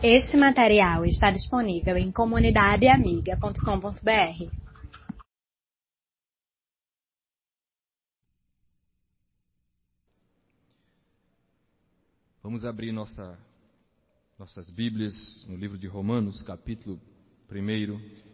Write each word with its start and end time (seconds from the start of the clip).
Este 0.00 0.36
material 0.36 1.04
está 1.06 1.28
disponível 1.28 1.96
em 1.96 2.12
comunidadeamiga.com.br. 2.12 4.48
Vamos 12.40 12.64
abrir 12.64 12.92
nossa, 12.92 13.36
nossas 14.38 14.70
Bíblias 14.70 15.44
no 15.48 15.56
livro 15.56 15.76
de 15.76 15.88
Romanos, 15.88 16.42
capítulo 16.42 17.00
1. 17.50 18.27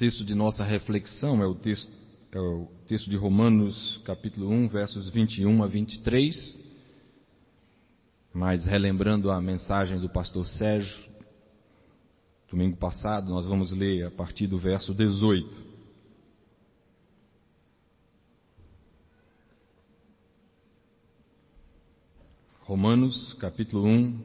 Texto 0.00 0.24
de 0.24 0.34
nossa 0.34 0.64
reflexão 0.64 1.42
é 1.42 1.46
o 1.46 1.54
texto, 1.54 1.92
é 2.32 2.40
o 2.40 2.66
texto 2.86 3.10
de 3.10 3.18
Romanos, 3.18 4.00
capítulo 4.06 4.48
1, 4.48 4.68
versos 4.68 5.10
21 5.10 5.62
a 5.62 5.66
23. 5.66 6.58
Mas 8.32 8.64
relembrando 8.64 9.30
a 9.30 9.38
mensagem 9.42 10.00
do 10.00 10.08
pastor 10.08 10.46
Sérgio, 10.46 11.04
domingo 12.48 12.78
passado, 12.78 13.28
nós 13.28 13.44
vamos 13.44 13.72
ler 13.72 14.06
a 14.06 14.10
partir 14.10 14.46
do 14.46 14.56
verso 14.56 14.94
18. 14.94 15.62
Romanos, 22.60 23.34
capítulo 23.34 23.86
1, 23.86 24.18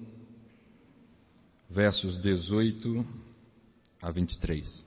versos 1.70 2.22
18 2.22 3.06
a 4.02 4.10
23. 4.10 4.85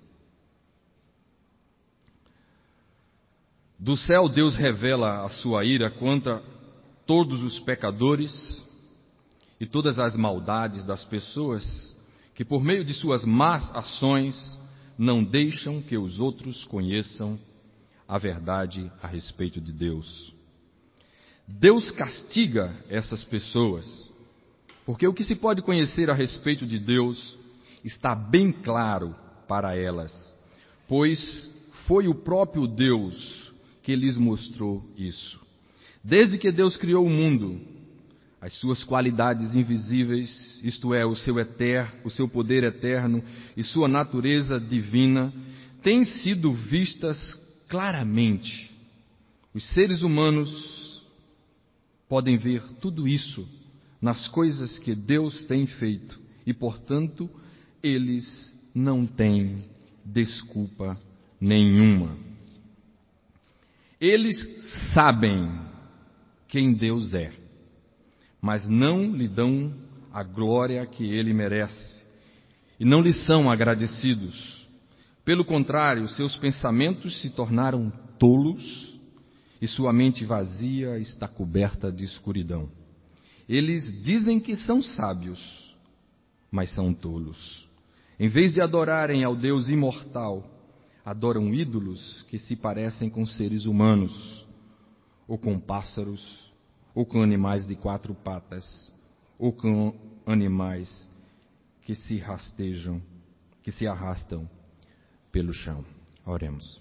Do 3.79 3.97
céu, 3.97 4.29
Deus 4.29 4.57
revela 4.57 5.25
a 5.25 5.29
sua 5.29 5.65
ira 5.65 5.89
contra 5.89 6.43
todos 7.07 7.41
os 7.45 7.61
pecadores 7.61 8.61
e 9.61 9.67
todas 9.67 10.01
as 10.01 10.17
maldades 10.17 10.85
das 10.85 11.05
pessoas 11.05 11.97
que, 12.35 12.45
por 12.45 12.61
meio 12.61 12.85
de 12.85 12.93
suas 12.93 13.25
más 13.25 13.73
ações, 13.77 14.61
não 14.99 15.23
deixam 15.23 15.81
que 15.81 15.97
os 15.97 16.19
outros 16.19 16.65
conheçam 16.65 17.39
a 18.07 18.19
verdade 18.19 18.91
a 19.01 19.07
respeito 19.07 19.61
de 19.61 19.73
Deus. 19.73 20.35
Deus 21.47 21.93
castiga 21.93 22.75
essas 22.89 23.23
pessoas, 23.23 24.11
porque 24.85 25.07
o 25.07 25.15
que 25.15 25.23
se 25.23 25.37
pode 25.37 25.63
conhecer 25.63 26.11
a 26.11 26.15
respeito 26.15 26.67
de 26.67 26.81
Deus 26.81 27.39
está 27.85 28.13
bem 28.13 28.51
claro 28.51 29.15
para 29.47 29.77
elas, 29.77 30.35
pois 30.89 31.49
foi 31.87 32.09
o 32.09 32.15
próprio 32.15 32.67
Deus 32.67 33.48
que 33.89 33.97
lhes 33.97 34.19
mostrou 34.19 34.85
isso. 34.99 35.41
Desde 36.05 36.37
que 36.37 36.53
Deus 36.53 36.77
criou 36.77 37.07
o 37.07 37.09
mundo, 37.09 37.59
as 38.39 38.53
suas 38.53 38.85
qualidades 38.85 39.55
invisíveis, 39.55 40.61
isto 40.63 40.93
é, 40.93 41.07
o 41.07 41.17
seu 41.17 41.39
eterno, 41.39 41.99
o 42.05 42.11
seu 42.11 42.29
poder 42.29 42.65
eterno 42.65 43.25
e 43.57 43.65
sua 43.65 43.89
natureza 43.89 44.61
divina, 44.61 45.33
têm 45.83 46.05
sido 46.05 46.53
vistas 46.53 47.35
claramente. 47.67 48.71
Os 49.55 49.65
seres 49.71 50.03
humanos 50.03 51.03
podem 52.11 52.37
ver 52.37 52.63
tudo 52.83 53.09
isso 53.09 53.49
nas 54.03 54.29
coisas 54.29 54.79
que 54.79 54.95
Deus 54.95 55.47
tem 55.47 55.67
feito 55.67 56.21
e, 56.45 56.53
portanto, 56.53 57.27
eles 57.83 58.55
não 58.75 59.07
têm 59.07 59.57
desculpa 60.05 61.01
nenhuma. 61.41 62.28
Eles 64.01 64.37
sabem 64.95 65.51
quem 66.47 66.73
Deus 66.73 67.13
é, 67.15 67.33
mas 68.41 68.69
não 68.69 69.13
lhe 69.13 69.27
dão 69.27 69.75
a 70.13 70.23
glória 70.23 70.87
que 70.87 71.05
ele 71.05 71.35
merece 71.35 72.05
e 72.79 72.85
não 72.85 73.01
lhe 73.01 73.13
são 73.13 73.51
agradecidos. 73.51 74.67
Pelo 75.25 75.45
contrário, 75.45 76.09
seus 76.09 76.37
pensamentos 76.37 77.21
se 77.21 77.29
tornaram 77.31 77.91
tolos 78.19 78.99
e 79.61 79.67
sua 79.67 79.93
mente 79.93 80.25
vazia 80.25 80.99
está 80.99 81.27
coberta 81.27 81.91
de 81.91 82.05
escuridão. 82.05 82.71
Eles 83.49 83.93
dizem 84.05 84.39
que 84.39 84.57
são 84.57 84.81
sábios, 84.81 85.75
mas 86.51 86.71
são 86.71 86.95
tolos. 86.95 87.69
Em 88.19 88.29
vez 88.29 88.53
de 88.53 88.61
adorarem 88.61 89.25
ao 89.25 89.35
Deus 89.35 89.69
imortal, 89.69 90.58
adoram 91.09 91.55
ídolos 91.55 92.23
que 92.29 92.39
se 92.39 92.55
parecem 92.55 93.09
com 93.09 93.25
seres 93.25 93.65
humanos, 93.65 94.47
ou 95.27 95.39
com 95.39 95.59
pássaros, 95.59 96.53
ou 96.95 97.07
com 97.07 97.23
animais 97.23 97.67
de 97.67 97.75
quatro 97.75 98.15
patas, 98.15 98.93
ou 99.39 99.51
com 99.51 99.95
animais 100.27 101.11
que 101.83 101.95
se 101.95 102.19
rastejam, 102.19 103.01
que 103.63 103.73
se 103.73 103.87
arrastam 103.87 104.47
pelo 105.33 105.55
chão. 105.55 105.83
Oremos. 106.27 106.79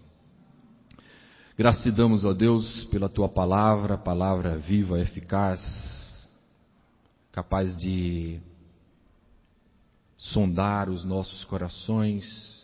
Graças 1.57 1.83
te 1.83 1.91
damos, 1.91 2.25
ó 2.25 2.33
Deus, 2.33 2.83
pela 2.85 3.07
tua 3.07 3.29
palavra, 3.29 3.97
palavra 3.97 4.57
viva, 4.57 4.99
eficaz, 4.99 6.29
capaz 7.31 7.77
de 7.77 8.41
sondar 10.17 10.89
os 10.89 11.05
nossos 11.05 11.45
corações, 11.45 12.56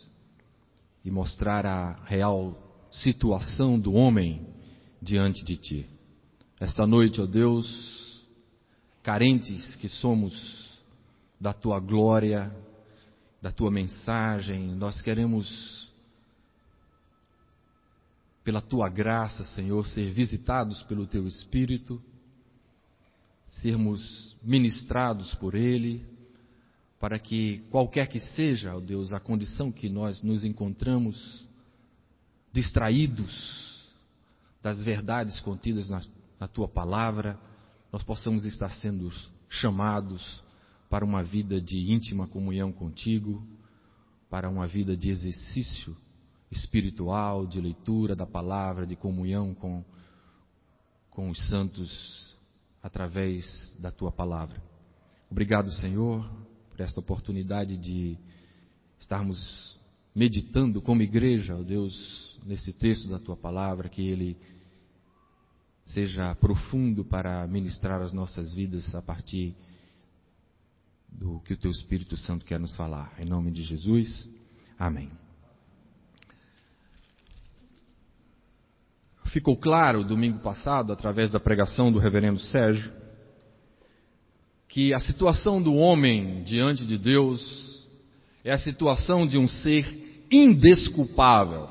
e 1.04 1.10
mostrar 1.10 1.66
a 1.66 1.92
real 2.04 2.56
situação 2.90 3.78
do 3.78 3.92
homem 3.92 4.46
diante 5.02 5.44
de 5.44 5.56
ti. 5.56 5.86
Esta 6.58 6.86
noite, 6.86 7.20
ó 7.20 7.26
Deus, 7.26 8.24
carentes 9.02 9.76
que 9.76 9.88
somos 9.88 10.80
da 11.38 11.52
tua 11.52 11.78
glória, 11.78 12.50
da 13.42 13.52
tua 13.52 13.70
mensagem, 13.70 14.74
nós 14.74 15.02
queremos, 15.02 15.92
pela 18.42 18.62
tua 18.62 18.88
graça, 18.88 19.44
Senhor, 19.44 19.84
ser 19.86 20.10
visitados 20.10 20.82
pelo 20.84 21.06
teu 21.06 21.26
Espírito, 21.26 22.00
sermos 23.44 24.34
ministrados 24.42 25.34
por 25.34 25.54
Ele, 25.54 26.02
para 26.98 27.18
que 27.18 27.58
qualquer 27.70 28.08
que 28.08 28.20
seja, 28.20 28.74
ó 28.74 28.80
Deus, 28.80 29.12
a 29.12 29.20
condição 29.20 29.70
que 29.70 29.88
nós 29.88 30.22
nos 30.22 30.44
encontramos 30.44 31.46
distraídos 32.52 33.90
das 34.62 34.80
verdades 34.82 35.40
contidas 35.40 35.88
na, 35.90 36.00
na 36.38 36.48
tua 36.48 36.68
palavra, 36.68 37.38
nós 37.92 38.02
possamos 38.02 38.44
estar 38.44 38.70
sendo 38.70 39.12
chamados 39.48 40.42
para 40.88 41.04
uma 41.04 41.22
vida 41.22 41.60
de 41.60 41.92
íntima 41.92 42.26
comunhão 42.26 42.72
contigo, 42.72 43.46
para 44.30 44.48
uma 44.48 44.66
vida 44.66 44.96
de 44.96 45.10
exercício 45.10 45.96
espiritual, 46.50 47.46
de 47.46 47.60
leitura 47.60 48.16
da 48.16 48.26
palavra, 48.26 48.86
de 48.86 48.96
comunhão 48.96 49.54
com, 49.54 49.84
com 51.10 51.30
os 51.30 51.48
santos 51.48 52.34
através 52.82 53.76
da 53.80 53.90
tua 53.90 54.12
palavra. 54.12 54.62
Obrigado, 55.30 55.70
Senhor 55.70 56.24
por 56.74 56.82
esta 56.82 56.98
oportunidade 56.98 57.78
de 57.78 58.18
estarmos 58.98 59.78
meditando 60.12 60.82
como 60.82 61.02
igreja, 61.02 61.56
ó 61.56 61.62
Deus, 61.62 62.36
nesse 62.44 62.72
texto 62.72 63.08
da 63.08 63.18
tua 63.18 63.36
palavra, 63.36 63.88
que 63.88 64.02
ele 64.02 64.36
seja 65.84 66.34
profundo 66.34 67.04
para 67.04 67.46
ministrar 67.46 68.02
as 68.02 68.12
nossas 68.12 68.52
vidas 68.52 68.92
a 68.92 69.00
partir 69.00 69.54
do 71.08 71.38
que 71.40 71.54
o 71.54 71.56
teu 71.56 71.70
Espírito 71.70 72.16
Santo 72.16 72.44
quer 72.44 72.58
nos 72.58 72.74
falar. 72.74 73.14
Em 73.20 73.24
nome 73.24 73.52
de 73.52 73.62
Jesus, 73.62 74.28
amém. 74.76 75.08
Ficou 79.26 79.56
claro 79.56 80.04
domingo 80.04 80.40
passado, 80.40 80.92
através 80.92 81.30
da 81.30 81.38
pregação 81.38 81.92
do 81.92 82.00
reverendo 82.00 82.40
Sérgio, 82.40 83.03
que 84.74 84.92
a 84.92 84.98
situação 84.98 85.62
do 85.62 85.72
homem 85.72 86.42
diante 86.42 86.84
de 86.84 86.98
Deus 86.98 87.86
é 88.42 88.50
a 88.50 88.58
situação 88.58 89.24
de 89.24 89.38
um 89.38 89.46
ser 89.46 90.26
indesculpável. 90.28 91.68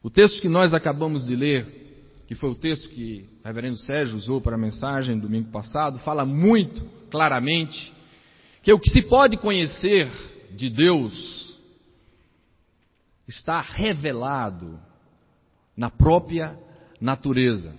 O 0.00 0.08
texto 0.08 0.40
que 0.40 0.48
nós 0.48 0.72
acabamos 0.72 1.26
de 1.26 1.34
ler, 1.34 2.12
que 2.28 2.36
foi 2.36 2.50
o 2.50 2.54
texto 2.54 2.88
que 2.90 3.28
o 3.42 3.48
reverendo 3.48 3.76
Sérgio 3.78 4.16
usou 4.16 4.40
para 4.40 4.54
a 4.54 4.60
mensagem 4.60 5.18
domingo 5.18 5.50
passado, 5.50 5.98
fala 5.98 6.24
muito 6.24 6.84
claramente 7.10 7.92
que 8.62 8.72
o 8.72 8.78
que 8.78 8.88
se 8.88 9.02
pode 9.02 9.36
conhecer 9.36 10.08
de 10.52 10.70
Deus 10.70 11.58
está 13.26 13.60
revelado 13.60 14.78
na 15.76 15.90
própria 15.90 16.56
natureza. 17.00 17.74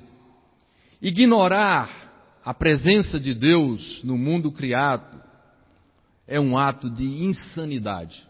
Ignorar 1.01 2.00
a 2.43 2.53
presença 2.53 3.19
de 3.19 3.33
Deus 3.33 4.03
no 4.03 4.17
mundo 4.17 4.51
criado 4.51 5.21
é 6.27 6.39
um 6.39 6.57
ato 6.57 6.89
de 6.89 7.05
insanidade. 7.05 8.27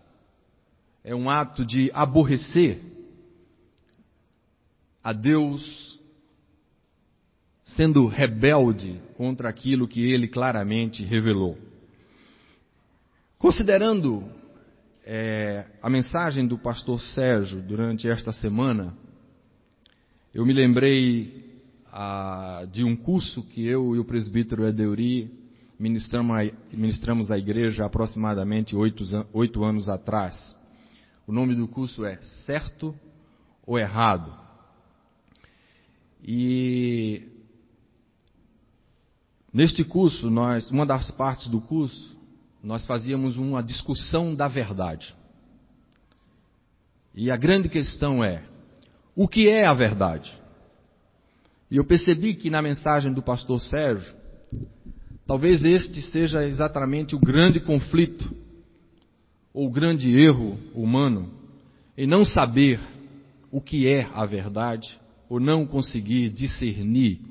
é 1.04 1.16
um 1.16 1.30
ato 1.30 1.66
de 1.66 1.90
aborrecer 1.96 2.80
a 5.04 5.12
Deus 5.14 6.00
sendo 7.64 8.06
rebelde 8.06 9.02
contra 9.16 9.50
aquilo 9.50 9.88
que 9.88 10.02
ele 10.02 10.28
claramente 10.28 11.04
revelou. 11.04 11.58
Considerando 13.40 14.24
é, 15.04 15.66
a 15.82 15.90
mensagem 15.90 16.46
do 16.46 16.58
pastor 16.58 17.02
Sérgio 17.02 17.62
durante 17.62 18.08
esta 18.08 18.32
semana, 18.32 18.94
eu 20.34 20.46
me 20.46 20.54
lembrei 20.54 21.51
ah, 21.92 22.66
de 22.72 22.84
um 22.84 22.96
curso 22.96 23.44
que 23.44 23.66
eu 23.66 23.96
e 23.96 24.00
o 24.00 24.06
presbítero 24.06 24.66
Edeuri 24.66 25.30
ministramos 25.78 26.38
a, 26.38 26.76
ministramos 26.76 27.32
a 27.32 27.38
igreja 27.38 27.86
aproximadamente 27.86 28.76
oito, 28.76 29.04
oito 29.34 29.64
anos 29.64 29.90
atrás. 29.90 30.56
O 31.28 31.34
nome 31.34 31.56
do 31.56 31.68
curso 31.68 32.06
é 32.06 32.18
Certo 32.46 32.96
ou 33.66 33.78
Errado? 33.78 34.34
E 36.24 37.24
neste 39.52 39.84
curso, 39.84 40.30
nós, 40.30 40.70
uma 40.72 40.86
das 40.86 41.12
partes 41.12 41.48
do 41.48 41.60
curso, 41.60 42.18
nós 42.64 42.86
fazíamos 42.86 43.38
uma 43.38 43.62
discussão 43.62 44.36
da 44.36 44.48
verdade. 44.48 45.16
E 47.14 47.30
a 47.30 47.36
grande 47.36 47.68
questão 47.68 48.24
é: 48.24 48.46
o 49.16 49.28
que 49.28 49.50
é 49.50 49.66
a 49.66 49.74
verdade? 49.74 50.41
E 51.72 51.78
eu 51.78 51.86
percebi 51.86 52.36
que 52.36 52.50
na 52.50 52.62
mensagem 52.62 53.14
do 53.14 53.24
pastor 53.24 53.62
Sérgio, 53.62 54.14
talvez 55.26 55.64
este 55.64 56.02
seja 56.02 56.46
exatamente 56.46 57.16
o 57.16 57.20
grande 57.20 57.62
conflito, 57.62 58.36
ou 59.54 59.68
o 59.68 59.72
grande 59.72 60.12
erro 60.14 60.60
humano, 60.76 61.32
em 61.98 62.06
não 62.06 62.26
saber 62.26 62.78
o 63.50 63.62
que 63.62 63.88
é 63.88 64.10
a 64.14 64.26
verdade 64.26 65.00
ou 65.30 65.40
não 65.40 65.66
conseguir 65.66 66.30
discernir 66.30 67.22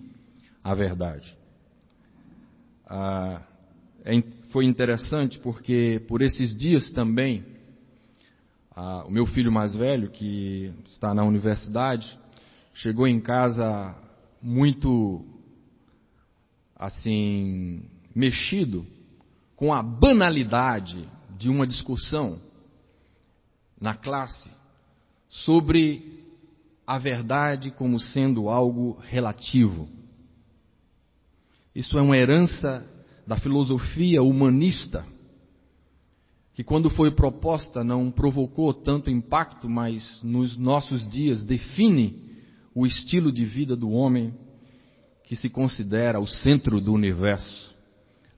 a 0.65 0.75
verdade. 0.75 1.37
Ah, 2.87 3.43
é, 4.07 4.23
foi 4.49 4.65
interessante 4.65 5.39
porque 5.39 6.03
por 6.09 6.23
esses 6.23 6.57
dias 6.57 6.91
também, 6.93 7.45
ah, 8.75 9.05
o 9.07 9.11
meu 9.11 9.27
filho 9.27 9.53
mais 9.53 9.77
velho, 9.77 10.11
que 10.11 10.73
está 10.87 11.13
na 11.13 11.25
universidade, 11.25 12.19
chegou 12.73 13.07
em 13.07 13.21
casa 13.21 13.95
muito 14.43 15.25
assim 16.75 17.83
mexido 18.15 18.87
com 19.55 19.73
a 19.75 19.83
banalidade 19.83 21.07
de 21.39 21.51
uma 21.51 21.67
discussão 21.67 22.41
na 23.81 23.95
classe 23.95 24.51
sobre 25.29 26.25
a 26.87 26.99
verdade 26.99 27.71
como 27.71 28.01
sendo 28.01 28.49
algo 28.49 28.99
relativo. 29.03 29.89
Isso 31.75 31.99
é 31.99 32.03
uma 32.03 32.17
herança 32.17 32.85
da 33.27 33.37
filosofia 33.37 34.23
humanista, 34.23 35.07
que 36.53 36.65
quando 36.65 36.91
foi 36.91 37.11
proposta 37.11 37.85
não 37.85 38.11
provocou 38.11 38.75
tanto 38.75 39.09
impacto, 39.09 39.69
mas 39.69 40.21
nos 40.23 40.57
nossos 40.59 41.09
dias 41.09 41.45
define 41.45 42.30
o 42.75 42.87
estilo 42.87 43.33
de 43.33 43.45
vida 43.45 43.77
do 43.77 43.91
homem 43.91 44.35
que 45.25 45.37
se 45.37 45.49
considera 45.49 46.21
o 46.21 46.27
centro 46.27 46.81
do 46.81 46.93
universo, 46.93 47.75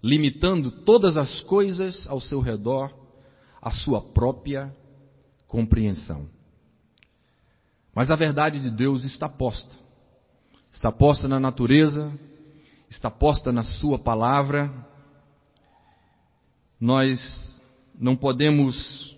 limitando 0.03 0.71
todas 0.71 1.17
as 1.17 1.41
coisas 1.41 2.07
ao 2.09 2.21
seu 2.21 2.41
redor 2.41 2.93
à 3.61 3.71
sua 3.71 4.03
própria 4.03 4.75
compreensão. 5.47 6.29
Mas 7.95 8.11
a 8.11 8.17
verdade 8.17 8.59
de 8.59 8.71
Deus 8.71 9.05
está 9.05 9.29
posta. 9.29 9.75
Está 10.73 10.91
posta 10.91 11.29
na 11.29 11.39
natureza, 11.39 12.11
está 12.89 13.11
posta 13.11 13.53
na 13.53 13.63
Sua 13.63 13.99
palavra. 13.99 14.71
Nós 16.81 17.63
não 17.99 18.17
podemos 18.17 19.17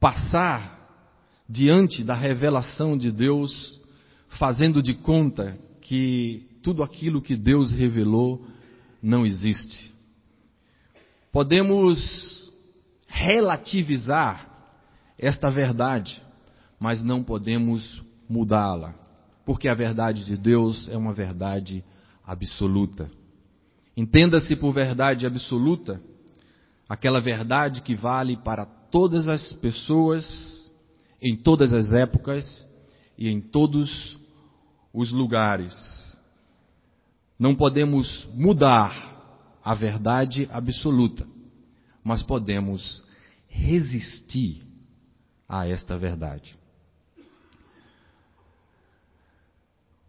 passar 0.00 0.78
diante 1.48 2.02
da 2.02 2.14
revelação 2.14 2.98
de 2.98 3.12
Deus 3.12 3.79
fazendo 4.30 4.82
de 4.82 4.94
conta 4.94 5.58
que 5.80 6.46
tudo 6.62 6.82
aquilo 6.82 7.22
que 7.22 7.36
Deus 7.36 7.72
revelou 7.72 8.46
não 9.02 9.24
existe. 9.24 9.92
Podemos 11.32 12.52
relativizar 13.06 14.48
esta 15.18 15.50
verdade 15.50 16.22
mas 16.80 17.02
não 17.02 17.22
podemos 17.22 18.02
mudá-la, 18.26 18.94
porque 19.44 19.68
a 19.68 19.74
verdade 19.74 20.24
de 20.24 20.36
Deus 20.36 20.88
é 20.88 20.96
uma 20.96 21.12
verdade 21.12 21.84
absoluta. 22.26 23.10
Entenda-se 23.94 24.56
por 24.56 24.72
verdade 24.72 25.26
absoluta 25.26 26.00
aquela 26.88 27.20
verdade 27.20 27.82
que 27.82 27.94
vale 27.94 28.36
para 28.38 28.64
todas 28.64 29.28
as 29.28 29.52
pessoas, 29.52 30.70
em 31.20 31.36
todas 31.36 31.72
as 31.72 31.92
épocas 31.92 32.66
e 33.18 33.28
em 33.28 33.40
todos 33.42 34.18
os 34.92 35.12
lugares. 35.12 35.74
Não 37.38 37.54
podemos 37.54 38.28
mudar 38.34 39.10
a 39.64 39.74
verdade 39.74 40.48
absoluta, 40.52 41.26
mas 42.02 42.22
podemos 42.22 43.04
resistir 43.48 44.62
a 45.48 45.66
esta 45.66 45.96
verdade. 45.98 46.58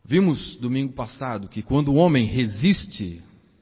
Vimos 0.03 0.57
domingo 0.57 0.93
passado 0.93 1.47
que 1.47 1.61
quando 1.61 1.89
o 1.89 1.95
homem 1.95 2.25
resiste 2.25 3.21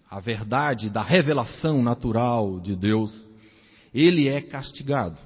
à 0.10 0.20
verdade 0.20 0.90
da 0.90 1.04
revelação 1.04 1.84
natural 1.84 2.60
de 2.60 2.76
Deus, 2.76 3.14
ele 3.94 4.28
é 4.28 4.42
castigado. 4.42 5.18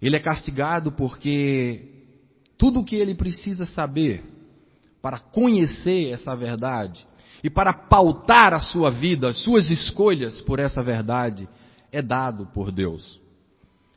Ele 0.00 0.16
é 0.16 0.20
castigado 0.20 0.92
porque 0.92 1.99
tudo 2.60 2.80
o 2.80 2.84
que 2.84 2.94
ele 2.94 3.14
precisa 3.14 3.64
saber 3.64 4.22
para 5.00 5.18
conhecer 5.18 6.10
essa 6.10 6.36
verdade 6.36 7.06
e 7.42 7.48
para 7.48 7.72
pautar 7.72 8.52
a 8.52 8.60
sua 8.60 8.90
vida, 8.90 9.30
as 9.30 9.38
suas 9.38 9.70
escolhas 9.70 10.42
por 10.42 10.58
essa 10.58 10.82
verdade, 10.82 11.48
é 11.90 12.02
dado 12.02 12.44
por 12.52 12.70
Deus. 12.70 13.18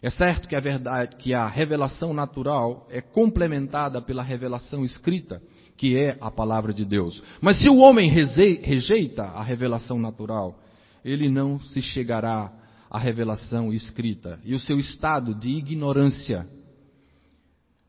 É 0.01 0.09
certo 0.09 0.47
que 0.47 0.55
a 0.55 0.61
verdade, 0.61 1.17
que 1.17 1.33
a 1.33 1.45
revelação 1.45 2.13
natural 2.13 2.87
é 2.89 3.01
complementada 3.01 4.01
pela 4.01 4.23
revelação 4.23 4.85
escrita, 4.85 5.41
que 5.75 5.97
é 5.97 6.17
a 6.21 6.31
palavra 6.31 6.73
de 6.73 6.85
Deus. 6.85 7.21
Mas 7.41 7.59
se 7.59 7.67
o 7.67 7.79
homem 7.79 8.09
rejeita 8.09 9.23
a 9.23 9.43
revelação 9.43 9.99
natural, 9.99 10.57
ele 11.03 11.27
não 11.27 11.59
se 11.59 11.81
chegará 11.81 12.49
à 12.89 12.97
revelação 12.97 13.73
escrita. 13.73 14.39
E 14.45 14.55
o 14.55 14.59
seu 14.59 14.79
estado 14.79 15.35
de 15.35 15.49
ignorância 15.49 16.47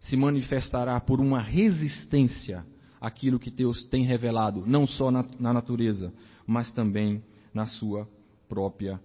se 0.05 0.17
manifestará 0.17 1.01
por 1.01 1.21
uma 1.21 1.41
resistência 1.41 2.65
àquilo 3.01 3.39
que 3.39 3.51
Deus 3.51 3.87
tem 3.87 4.05
revelado, 4.05 4.65
não 4.67 4.87
só 4.87 5.11
na, 5.11 5.25
na 5.39 5.53
natureza, 5.53 6.13
mas 6.47 6.73
também 6.73 7.23
na 7.53 7.67
sua 7.67 8.09
própria 8.49 9.01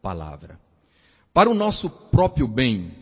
palavra. 0.00 0.58
Para 1.32 1.50
o 1.50 1.54
nosso 1.54 1.90
próprio 2.10 2.46
bem, 2.46 2.92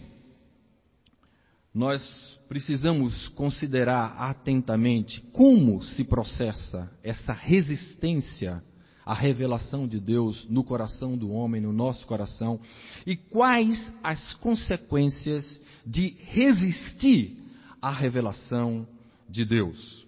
nós 1.74 2.38
precisamos 2.48 3.28
considerar 3.28 4.14
atentamente 4.18 5.20
como 5.32 5.82
se 5.82 6.04
processa 6.04 6.90
essa 7.02 7.34
resistência 7.34 8.62
à 9.04 9.12
revelação 9.12 9.86
de 9.86 10.00
Deus 10.00 10.46
no 10.48 10.64
coração 10.64 11.18
do 11.18 11.30
homem, 11.30 11.60
no 11.60 11.72
nosso 11.72 12.06
coração, 12.06 12.58
e 13.06 13.14
quais 13.14 13.92
as 14.02 14.34
consequências 14.34 15.60
de 15.84 16.16
resistir 16.28 17.41
à 17.82 17.90
revelação 17.90 18.86
de 19.28 19.44
Deus. 19.44 20.06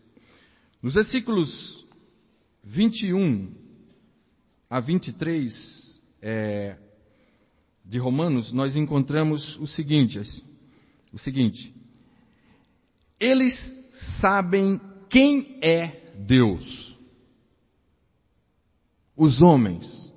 Nos 0.80 0.94
versículos 0.94 1.84
21 2.62 3.52
a 4.70 4.80
23, 4.80 6.00
é, 6.22 6.76
de 7.84 7.98
Romanos, 7.98 8.52
nós 8.52 8.76
encontramos 8.76 9.58
o 9.58 9.66
seguinte, 9.66 10.18
o 11.12 11.18
seguinte: 11.18 11.74
eles 13.20 13.54
sabem 14.20 14.80
quem 15.10 15.58
é 15.62 16.12
Deus. 16.26 16.96
Os 19.16 19.40
homens 19.40 20.12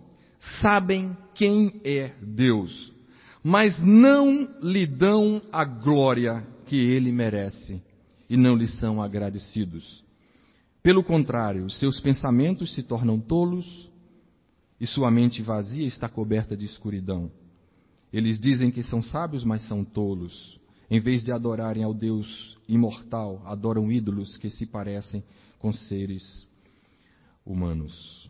sabem 0.62 1.16
quem 1.36 1.82
é 1.84 2.14
Deus, 2.22 2.92
mas 3.44 3.78
não 3.80 4.60
lhe 4.62 4.88
dão 4.88 5.42
a 5.52 5.64
glória 5.64 6.46
que 6.68 6.76
ele 6.76 7.12
merece 7.12 7.82
e 8.30 8.38
não 8.38 8.56
lhe 8.56 8.68
são 8.68 9.02
agradecidos. 9.02 10.04
Pelo 10.84 11.04
contrário, 11.04 11.70
seus 11.70 12.00
pensamentos 12.00 12.74
se 12.74 12.84
tornam 12.84 13.20
tolos 13.20 13.90
e 14.80 14.86
sua 14.86 15.10
mente 15.10 15.42
vazia 15.42 15.88
está 15.88 16.08
coberta 16.08 16.56
de 16.56 16.66
escuridão. 16.66 17.32
Eles 18.12 18.40
dizem 18.40 18.70
que 18.70 18.84
são 18.84 19.02
sábios, 19.02 19.44
mas 19.44 19.64
são 19.64 19.84
tolos. 19.84 20.60
Em 20.90 21.00
vez 21.00 21.24
de 21.24 21.32
adorarem 21.32 21.84
ao 21.84 21.94
Deus 21.94 22.58
imortal, 22.68 23.42
adoram 23.46 23.92
ídolos 23.92 24.38
que 24.38 24.50
se 24.50 24.66
parecem 24.66 25.24
com 25.60 25.74
seres 25.74 26.48
humanos. 27.46 28.30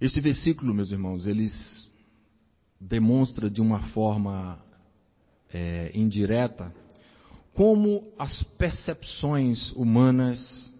Este 0.00 0.20
versículo, 0.20 0.72
meus 0.72 0.92
irmãos, 0.92 1.26
eles 1.26 1.90
demonstra 2.80 3.50
de 3.50 3.60
uma 3.60 3.80
forma 3.88 4.58
é, 5.52 5.90
indireta 5.94 6.72
como 7.52 8.12
as 8.18 8.42
percepções 8.42 9.70
humanas 9.72 10.72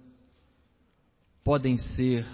podem 1.45 1.77
ser 1.77 2.25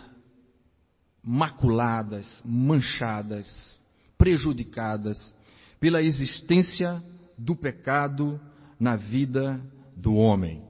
maculadas, 1.22 2.40
manchadas, 2.44 3.80
prejudicadas 4.16 5.34
pela 5.80 6.02
existência 6.02 7.02
do 7.36 7.56
pecado 7.56 8.40
na 8.78 8.94
vida 8.94 9.60
do 9.96 10.14
homem. 10.14 10.62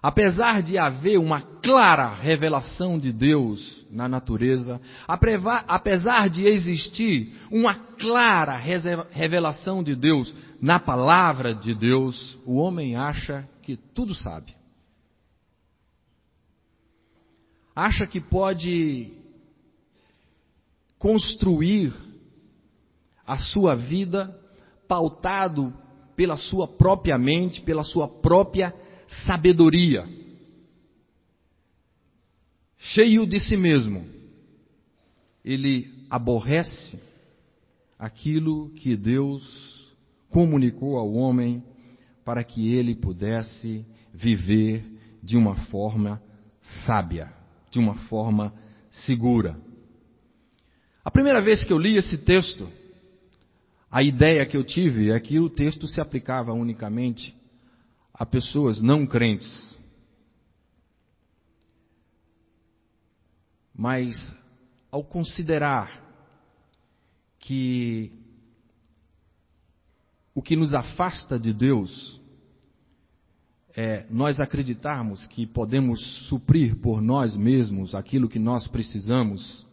Apesar 0.00 0.62
de 0.62 0.78
haver 0.78 1.18
uma 1.18 1.40
clara 1.40 2.08
revelação 2.08 2.98
de 2.98 3.12
Deus 3.12 3.84
na 3.90 4.08
natureza, 4.08 4.80
apesar 5.66 6.30
de 6.30 6.44
existir 6.46 7.36
uma 7.50 7.74
clara 7.74 8.56
revelação 9.10 9.82
de 9.82 9.96
Deus 9.96 10.32
na 10.60 10.78
palavra 10.78 11.52
de 11.52 11.74
Deus, 11.74 12.38
o 12.46 12.56
homem 12.56 12.94
acha 12.94 13.48
que 13.60 13.76
tudo 13.76 14.14
sabe. 14.14 14.56
Acha 17.74 18.06
que 18.06 18.20
pode 18.20 19.12
construir 20.96 21.92
a 23.26 23.36
sua 23.36 23.74
vida 23.74 24.36
pautado 24.86 25.72
pela 26.14 26.36
sua 26.36 26.68
própria 26.68 27.18
mente, 27.18 27.60
pela 27.60 27.84
sua 27.84 28.08
própria 28.08 28.74
sabedoria. 29.08 30.06
Cheio 32.78 33.26
de 33.26 33.40
si 33.40 33.56
mesmo, 33.56 34.06
ele 35.44 35.92
aborrece 36.08 36.98
aquilo 37.98 38.70
que 38.70 38.96
Deus 38.96 39.96
comunicou 40.30 40.96
ao 40.96 41.12
homem 41.12 41.62
para 42.24 42.44
que 42.44 42.72
ele 42.74 42.94
pudesse 42.94 43.84
viver 44.12 44.84
de 45.22 45.36
uma 45.36 45.56
forma 45.66 46.22
sábia, 46.86 47.32
de 47.70 47.78
uma 47.78 47.94
forma 47.94 48.54
segura. 48.90 49.58
A 51.04 51.10
primeira 51.10 51.40
vez 51.40 51.64
que 51.64 51.72
eu 51.72 51.78
li 51.78 51.96
esse 51.96 52.18
texto, 52.18 52.68
a 53.90 54.02
ideia 54.02 54.44
que 54.44 54.56
eu 54.56 54.62
tive 54.62 55.10
é 55.10 55.18
que 55.18 55.40
o 55.40 55.48
texto 55.48 55.86
se 55.88 56.00
aplicava 56.00 56.52
unicamente 56.52 57.34
a 58.18 58.26
pessoas 58.26 58.82
não 58.82 59.06
crentes. 59.06 59.78
Mas, 63.74 64.16
ao 64.90 65.04
considerar 65.04 66.04
que 67.38 68.12
o 70.34 70.42
que 70.42 70.56
nos 70.56 70.74
afasta 70.74 71.38
de 71.38 71.52
Deus 71.52 72.20
é 73.76 74.04
nós 74.10 74.40
acreditarmos 74.40 75.26
que 75.28 75.46
podemos 75.46 76.02
suprir 76.28 76.74
por 76.76 77.00
nós 77.00 77.36
mesmos 77.36 77.94
aquilo 77.94 78.28
que 78.28 78.38
nós 78.40 78.66
precisamos, 78.66 79.64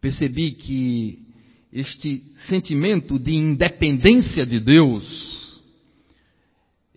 percebi 0.00 0.52
que 0.52 1.22
este 1.70 2.24
sentimento 2.46 3.18
de 3.18 3.34
independência 3.34 4.46
de 4.46 4.58
Deus, 4.58 5.37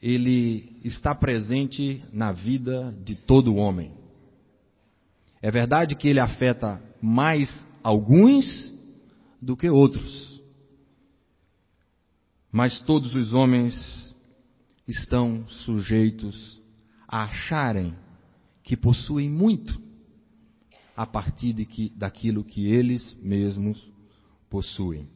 ele 0.01 0.79
está 0.83 1.13
presente 1.13 2.03
na 2.11 2.31
vida 2.31 2.91
de 3.03 3.13
todo 3.15 3.55
homem. 3.55 3.93
É 5.41 5.51
verdade 5.51 5.95
que 5.95 6.07
ele 6.07 6.19
afeta 6.19 6.81
mais 7.01 7.65
alguns 7.83 8.71
do 9.41 9.55
que 9.55 9.69
outros. 9.69 10.41
Mas 12.51 12.79
todos 12.79 13.13
os 13.13 13.31
homens 13.31 14.15
estão 14.87 15.47
sujeitos 15.47 16.61
a 17.07 17.23
acharem 17.23 17.95
que 18.63 18.75
possuem 18.75 19.29
muito 19.29 19.81
a 20.95 21.05
partir 21.05 21.53
de 21.53 21.65
que, 21.65 21.89
daquilo 21.95 22.43
que 22.43 22.67
eles 22.67 23.17
mesmos 23.21 23.91
possuem. 24.49 25.07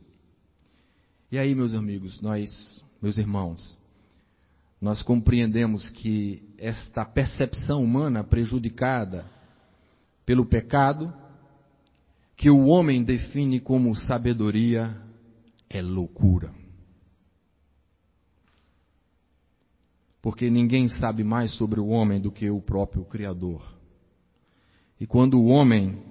E 1.32 1.38
aí, 1.38 1.54
meus 1.54 1.74
amigos, 1.74 2.22
nós, 2.22 2.84
meus 3.01 3.18
irmãos, 3.18 3.77
nós 4.79 5.01
compreendemos 5.01 5.89
que 5.89 6.44
esta 6.58 7.05
percepção 7.05 7.84
humana 7.84 8.24
prejudicada 8.24 9.25
pelo 10.25 10.46
pecado, 10.46 11.13
que 12.36 12.50
o 12.50 12.65
homem 12.65 13.03
define 13.03 13.60
como 13.60 13.96
sabedoria, 13.96 14.96
é 15.70 15.82
loucura. 15.82 16.53
Porque 20.22 20.50
ninguém 20.50 20.89
sabe 20.89 21.24
mais 21.24 21.51
sobre 21.51 21.79
o 21.79 21.88
homem 21.88 22.20
do 22.20 22.32
que 22.32 22.50
o 22.50 22.60
próprio 22.60 23.05
Criador. 23.05 23.63
E 25.00 25.05
quando 25.05 25.39
o 25.39 25.46
homem 25.46 26.01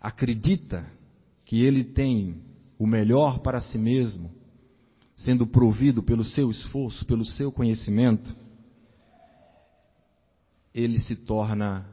acredita 0.00 0.86
que 1.44 1.62
ele 1.62 1.84
tem 1.84 2.42
o 2.78 2.86
melhor 2.86 3.40
para 3.40 3.60
si 3.60 3.78
mesmo, 3.78 4.39
sendo 5.24 5.46
provido 5.46 6.02
pelo 6.02 6.24
seu 6.24 6.50
esforço, 6.50 7.04
pelo 7.04 7.24
seu 7.24 7.52
conhecimento, 7.52 8.34
ele 10.74 10.98
se 10.98 11.14
torna 11.14 11.86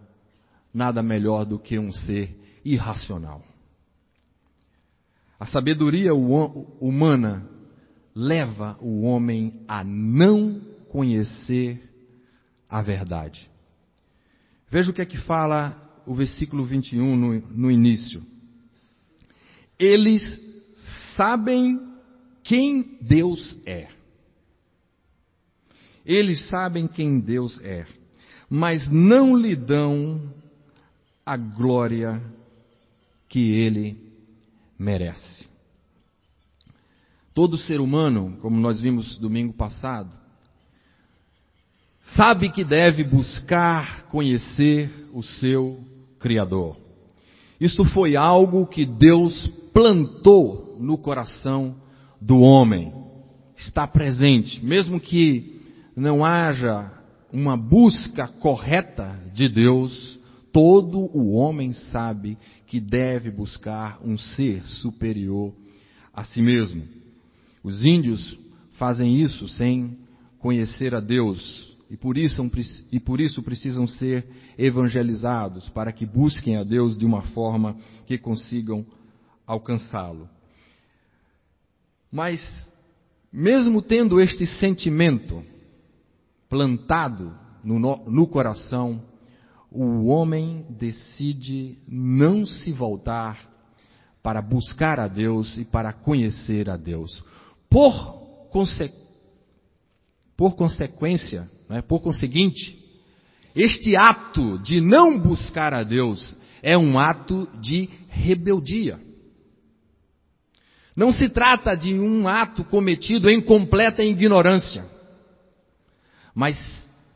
nada 0.74 1.04
melhor 1.04 1.46
do 1.46 1.60
que 1.60 1.78
um 1.78 1.92
ser 1.92 2.60
irracional. 2.64 3.44
A 5.40 5.46
sabedoria 5.46 6.14
humana 6.14 7.48
leva 8.16 8.78
o 8.82 9.02
homem 9.02 9.62
a 9.68 9.84
não 9.84 10.62
conhecer 10.90 11.84
a 12.70 12.82
verdade. 12.82 13.50
Veja 14.70 14.90
o 14.90 14.94
que 14.94 15.02
é 15.02 15.06
que 15.06 15.18
fala 15.18 16.02
o 16.06 16.16
versículo 16.16 16.64
21 16.66 17.16
no, 17.16 17.40
no 17.40 17.72
início. 17.72 18.24
Eles 19.78 20.42
sabem 21.16 21.87
quem 22.48 22.98
Deus 23.02 23.58
é. 23.66 23.90
Eles 26.06 26.48
sabem 26.48 26.88
quem 26.88 27.20
Deus 27.20 27.60
é, 27.62 27.86
mas 28.50 28.90
não 28.90 29.36
lhe 29.36 29.54
dão 29.54 30.34
a 31.26 31.36
glória 31.36 32.24
que 33.28 33.52
ele 33.52 33.98
merece. 34.80 35.46
Todo 37.34 37.58
ser 37.58 37.82
humano, 37.82 38.38
como 38.42 38.58
nós 38.58 38.80
vimos 38.80 39.18
domingo 39.18 39.52
passado, 39.52 40.18
sabe 42.16 42.50
que 42.50 42.64
deve 42.64 43.04
buscar 43.04 44.04
conhecer 44.04 45.10
o 45.12 45.22
seu 45.22 45.84
Criador. 46.18 46.78
Isso 47.60 47.84
foi 47.84 48.16
algo 48.16 48.66
que 48.66 48.86
Deus 48.86 49.48
plantou 49.74 50.78
no 50.80 50.98
coração 50.98 51.76
do 52.22 52.40
homem. 52.40 52.94
Está 53.56 53.88
presente, 53.88 54.64
mesmo 54.64 55.00
que 55.00 55.62
não 55.96 56.24
haja 56.24 56.92
uma 57.32 57.58
busca 57.58 58.28
correta 58.28 59.20
de 59.34 59.50
Deus, 59.50 60.20
todo 60.52 61.00
o 61.18 61.34
homem 61.34 61.74
sabe 61.74 62.38
que 62.66 62.80
deve 62.80 63.32
buscar 63.32 64.00
um 64.04 64.18
ser 64.18 64.66
superior 64.66 65.54
a 66.14 66.24
si 66.24 66.42
mesmo. 66.42 66.84
Os 67.64 67.84
índios 67.84 68.40
fazem 68.78 69.22
isso 69.22 69.48
sem 69.48 69.98
conhecer 70.40 70.94
a 70.94 71.00
Deus 71.00 71.76
e 71.90 71.96
por 71.96 72.18
isso, 72.18 72.50
e 72.92 73.00
por 73.00 73.22
isso 73.22 73.42
precisam 73.42 73.88
ser 73.88 74.28
evangelizados 74.58 75.70
para 75.70 75.92
que 75.92 76.06
busquem 76.06 76.58
a 76.58 76.64
Deus 76.64 76.98
de 76.98 77.06
uma 77.06 77.22
forma 77.22 77.78
que 78.06 78.18
consigam 78.18 78.86
alcançá-lo. 79.46 80.30
Mas, 82.12 82.42
mesmo 83.32 83.82
tendo 83.82 84.20
este 84.20 84.46
sentimento 84.46 85.44
plantado 86.50 87.36
no, 87.64 87.80
no 87.80 88.28
coração, 88.28 89.04
o 89.72 90.08
homem 90.08 90.66
decide 90.70 91.78
não 91.88 92.46
se 92.46 92.72
voltar 92.72 93.38
para 94.24 94.42
buscar 94.42 95.00
a 95.00 95.08
Deus 95.08 95.58
e 95.58 95.66
para 95.66 95.94
conhecer 95.94 96.70
a 96.70 96.78
Deus. 96.78 97.24
Por, 97.70 97.94
conse 98.50 98.92
por 100.36 100.56
consequência, 100.56 101.50
né, 101.70 101.82
por 101.82 102.00
conseguinte, 102.00 102.78
este 103.56 103.98
ato 103.98 104.60
de 104.60 104.80
não 104.80 105.20
buscar 105.20 105.74
a 105.74 105.84
Deus 105.84 106.36
é 106.62 106.78
um 106.78 107.00
ato 107.00 107.48
de 107.60 107.90
rebeldia. 108.08 109.00
Não 110.98 111.12
se 111.12 111.30
trata 111.30 111.78
de 111.78 111.94
um 111.94 112.28
ato 112.28 112.64
cometido 112.64 113.30
em 113.30 113.40
completa 113.40 114.04
ignorância, 114.04 114.84
mas 116.34 116.58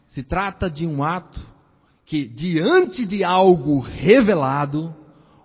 se 0.06 0.22
trata 0.22 0.70
de 0.70 0.86
um 0.86 1.04
ato 1.04 1.44
que, 2.06 2.28
diante 2.28 3.08
de 3.08 3.24
algo 3.24 3.80
revelado, 3.80 4.96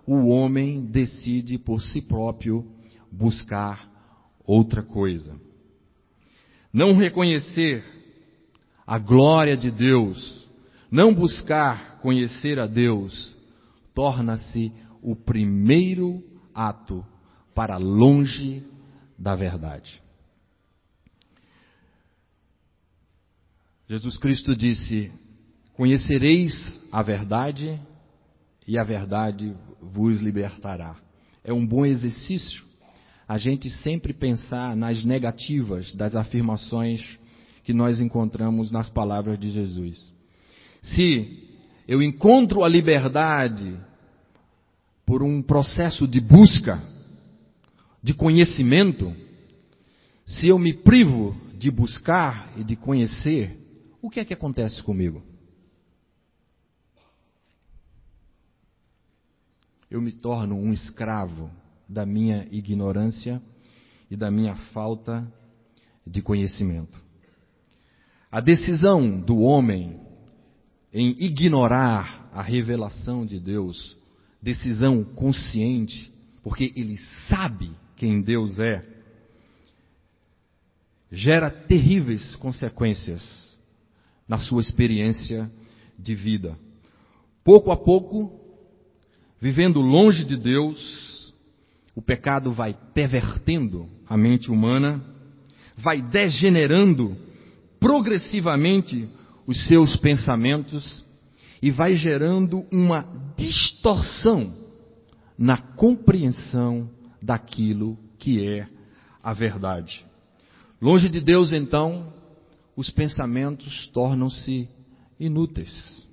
o 0.05 0.27
homem 0.27 0.85
decide 0.85 1.57
por 1.57 1.81
si 1.81 1.99
próprio 1.99 2.63
buscar 3.11 3.89
outra 4.45 4.83
coisa. 4.83 5.35
Não 6.71 6.95
reconhecer 6.95 7.83
a 8.85 8.99
glória 8.99 9.57
de 9.57 9.71
Deus, 9.71 10.47
não 10.91 11.11
buscar 11.11 11.97
conhecer 12.01 12.59
a 12.59 12.67
Deus, 12.67 13.35
torna-se 13.95 14.71
o 15.01 15.15
primeiro 15.15 16.23
ato 16.53 17.03
para 17.57 17.77
longe 17.77 18.61
da 19.17 19.33
verdade. 19.33 19.99
Jesus 23.89 24.15
Cristo 24.19 24.55
disse: 24.55 25.11
Conhecereis 25.73 26.79
a 26.91 27.01
verdade 27.01 27.81
e 28.67 28.77
a 28.77 28.83
verdade 28.83 29.55
vos 29.81 30.21
libertará. 30.21 30.97
É 31.43 31.51
um 31.51 31.65
bom 31.65 31.83
exercício 31.83 32.63
a 33.27 33.39
gente 33.39 33.71
sempre 33.71 34.13
pensar 34.13 34.75
nas 34.75 35.03
negativas 35.03 35.91
das 35.95 36.13
afirmações 36.13 37.17
que 37.63 37.73
nós 37.73 37.99
encontramos 37.99 38.69
nas 38.69 38.87
palavras 38.87 39.39
de 39.39 39.49
Jesus. 39.49 40.13
Se 40.83 41.43
eu 41.87 42.03
encontro 42.03 42.63
a 42.63 42.69
liberdade 42.69 43.75
por 45.03 45.23
um 45.23 45.41
processo 45.41 46.07
de 46.07 46.21
busca, 46.21 46.95
de 48.07 48.13
conhecimento, 48.13 49.13
se 50.25 50.47
eu 50.47 50.57
me 50.57 50.73
privo 50.73 51.35
de 51.57 51.69
buscar 51.69 52.53
e 52.55 52.63
de 52.63 52.73
conhecer, 52.73 53.59
o 54.01 54.09
que 54.09 54.21
é 54.21 54.23
que 54.23 54.33
acontece 54.33 54.81
comigo? 54.81 55.21
Eu 59.91 60.01
me 60.01 60.13
torno 60.13 60.55
um 60.55 60.71
escravo 60.71 61.51
da 61.85 62.05
minha 62.05 62.47
ignorância 62.49 63.41
e 64.09 64.15
da 64.15 64.31
minha 64.31 64.55
falta 64.71 65.29
de 66.05 66.21
conhecimento. 66.21 66.97
A 68.31 68.39
decisão 68.39 69.19
do 69.19 69.39
homem 69.39 69.99
em 70.93 71.09
ignorar 71.19 72.29
a 72.31 72.41
revelação 72.41 73.25
de 73.25 73.37
Deus, 73.37 73.97
decisão 74.41 75.03
consciente, 75.03 76.09
porque 76.41 76.71
ele 76.73 76.95
sabe 77.27 77.69
quem 77.97 78.21
Deus 78.21 78.59
é, 78.59 78.85
gera 81.11 81.49
terríveis 81.49 82.35
consequências 82.35 83.57
na 84.27 84.37
sua 84.37 84.61
experiência 84.61 85.51
de 85.97 86.13
vida. 86.13 86.57
Pouco 87.43 87.71
a 87.71 87.77
pouco, 87.77 88.39
vivendo 89.41 89.81
longe 89.81 90.23
de 90.23 90.37
Deus, 90.37 91.33
o 91.95 92.01
pecado 92.01 92.51
vai 92.51 92.77
pervertendo 92.93 93.89
a 94.07 94.15
mente 94.15 94.51
humana, 94.51 95.03
vai 95.75 96.01
degenerando 96.01 97.17
progressivamente 97.79 99.09
os 99.47 99.65
seus 99.67 99.95
pensamentos 99.95 101.03
e 101.61 101.71
vai 101.71 101.95
gerando 101.95 102.65
uma 102.71 103.33
distorção 103.35 104.53
na 105.37 105.57
compreensão 105.57 106.89
daquilo 107.27 107.99
que 108.17 108.47
é 108.47 108.69
a 109.21 109.33
verdade. 109.33 110.05
Longe 110.81 111.09
de 111.09 111.19
Deus, 111.19 111.51
então, 111.51 112.13
os 112.73 112.89
pensamentos 112.89 113.87
tornam-se 113.87 114.69
inúteis, 115.19 116.07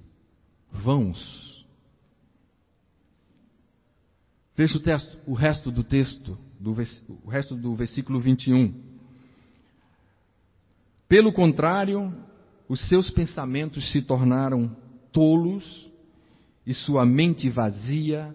vãos. 0.72 1.64
Veja 4.56 4.76
o, 4.76 4.80
texto, 4.80 5.18
o 5.24 5.34
resto 5.34 5.70
do 5.70 5.84
texto, 5.84 6.36
do, 6.58 6.74
o 7.24 7.30
resto 7.30 7.54
do 7.54 7.76
versículo 7.76 8.18
21. 8.18 8.74
Pelo 11.08 11.32
contrário, 11.32 12.12
os 12.68 12.80
seus 12.88 13.08
pensamentos 13.08 13.92
se 13.92 14.02
tornaram 14.02 14.74
tolos 15.12 15.88
e 16.66 16.74
sua 16.74 17.06
mente 17.06 17.48
vazia 17.50 18.34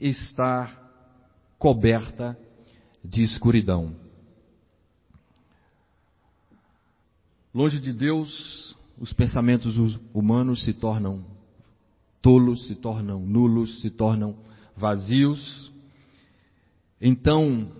está 0.00 0.80
coberta 1.60 2.38
de 3.04 3.22
escuridão. 3.22 3.94
Longe 7.52 7.78
de 7.78 7.92
Deus, 7.92 8.74
os 8.98 9.12
pensamentos 9.12 9.76
humanos 10.14 10.64
se 10.64 10.72
tornam 10.72 11.22
tolos, 12.22 12.66
se 12.66 12.74
tornam 12.74 13.20
nulos, 13.20 13.82
se 13.82 13.90
tornam 13.90 14.38
vazios. 14.74 15.70
Então, 16.98 17.70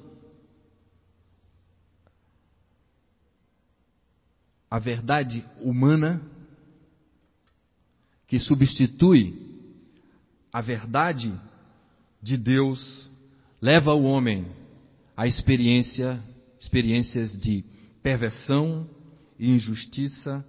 a 4.71 4.79
verdade 4.79 5.43
humana 5.59 6.21
que 8.27 8.38
substitui 8.38 9.35
a 10.53 10.61
verdade 10.61 11.33
de 12.23 12.37
Deus 12.37 13.10
leva 13.61 13.94
o 13.94 14.05
homem 14.05 14.46
a 15.16 15.27
experiência, 15.27 16.23
experiências 16.59 17.38
de 17.38 17.62
perversão 18.03 18.88
e 19.38 19.51
injustiça 19.51 20.44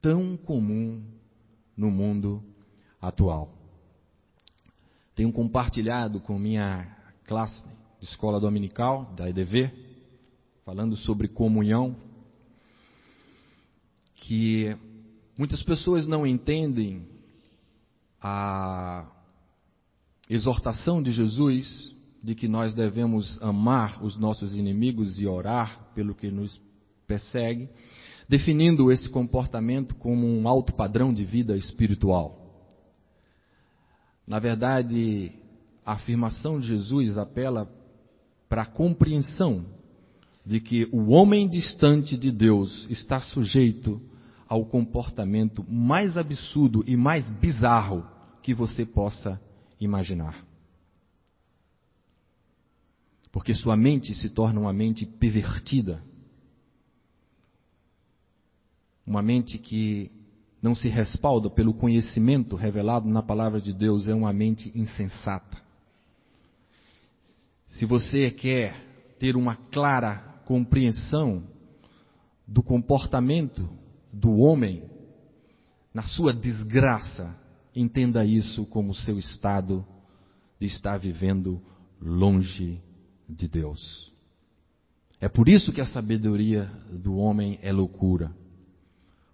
tão 0.00 0.36
comum 0.38 1.04
no 1.76 1.90
mundo 1.90 2.42
atual. 3.00 3.54
Tenho 5.14 5.30
compartilhado 5.32 6.20
com 6.20 6.38
minha 6.38 6.96
classe 7.26 7.68
de 8.00 8.06
escola 8.06 8.40
dominical 8.40 9.12
da 9.14 9.28
EDV, 9.28 9.70
falando 10.64 10.96
sobre 10.96 11.28
comunhão, 11.28 11.94
que 14.14 14.74
muitas 15.36 15.62
pessoas 15.62 16.06
não 16.06 16.26
entendem 16.26 17.06
a 18.22 19.06
exortação 20.28 21.02
de 21.02 21.10
Jesus 21.12 21.94
de 22.22 22.34
que 22.34 22.46
nós 22.46 22.74
devemos 22.74 23.40
amar 23.42 24.02
os 24.04 24.16
nossos 24.16 24.54
inimigos 24.56 25.18
e 25.18 25.26
orar 25.26 25.90
pelo 25.94 26.14
que 26.14 26.30
nos 26.30 26.60
persegue, 27.06 27.68
definindo 28.28 28.92
esse 28.92 29.08
comportamento 29.08 29.94
como 29.94 30.26
um 30.26 30.46
alto 30.46 30.72
padrão 30.72 31.12
de 31.12 31.24
vida 31.24 31.56
espiritual. 31.56 32.36
Na 34.26 34.38
verdade, 34.38 35.32
a 35.84 35.94
afirmação 35.94 36.60
de 36.60 36.68
Jesus 36.68 37.18
apela 37.18 37.68
para 38.48 38.62
a 38.62 38.66
compreensão 38.66 39.64
de 40.44 40.60
que 40.60 40.88
o 40.92 41.10
homem 41.10 41.48
distante 41.48 42.16
de 42.16 42.30
Deus 42.30 42.86
está 42.90 43.20
sujeito 43.20 44.00
ao 44.48 44.64
comportamento 44.64 45.64
mais 45.68 46.16
absurdo 46.16 46.82
e 46.86 46.96
mais 46.96 47.28
bizarro 47.34 48.04
que 48.42 48.52
você 48.54 48.84
possa 48.84 49.40
imaginar. 49.80 50.49
Porque 53.32 53.54
sua 53.54 53.76
mente 53.76 54.14
se 54.14 54.28
torna 54.28 54.60
uma 54.60 54.72
mente 54.72 55.06
pervertida. 55.06 56.02
Uma 59.06 59.22
mente 59.22 59.58
que 59.58 60.10
não 60.62 60.74
se 60.74 60.88
respalda 60.88 61.48
pelo 61.48 61.72
conhecimento 61.72 62.54
revelado 62.54 63.08
na 63.08 63.22
palavra 63.22 63.60
de 63.60 63.72
Deus, 63.72 64.08
é 64.08 64.14
uma 64.14 64.32
mente 64.32 64.70
insensata. 64.74 65.56
Se 67.66 67.86
você 67.86 68.30
quer 68.30 68.74
ter 69.18 69.36
uma 69.36 69.54
clara 69.54 70.42
compreensão 70.44 71.46
do 72.46 72.62
comportamento 72.62 73.68
do 74.12 74.38
homem 74.38 74.82
na 75.94 76.02
sua 76.02 76.32
desgraça, 76.32 77.38
entenda 77.74 78.24
isso 78.24 78.66
como 78.66 78.94
seu 78.94 79.18
estado 79.18 79.86
de 80.58 80.66
estar 80.66 80.98
vivendo 80.98 81.62
longe 82.00 82.82
de 83.30 83.48
Deus. 83.48 84.12
É 85.20 85.28
por 85.28 85.48
isso 85.48 85.72
que 85.72 85.80
a 85.80 85.86
sabedoria 85.86 86.70
do 86.90 87.16
homem 87.16 87.58
é 87.62 87.70
loucura. 87.70 88.32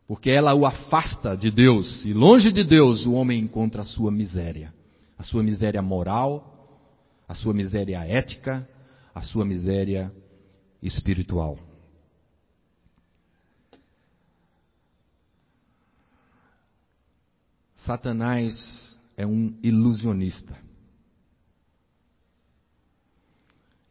Porque 0.07 0.31
ela 0.31 0.55
o 0.55 0.67
afasta 0.67 1.37
de 1.37 1.51
Deus, 1.51 2.05
e 2.05 2.13
longe 2.13 2.53
de 2.53 2.63
Deus 2.63 3.07
o 3.07 3.13
homem 3.13 3.41
encontra 3.41 3.83
a 3.83 3.85
sua 3.85 4.11
miséria. 4.11 4.73
A 5.19 5.23
sua 5.23 5.43
miséria 5.43 5.83
moral, 5.83 6.85
a 7.27 7.35
sua 7.35 7.55
miséria 7.55 8.05
ética, 8.05 8.69
a 9.15 9.23
sua 9.23 9.45
miséria 9.45 10.13
espiritual. 10.83 11.59
Satanás 17.75 18.99
é 19.17 19.27
um 19.27 19.57
ilusionista. 19.63 20.66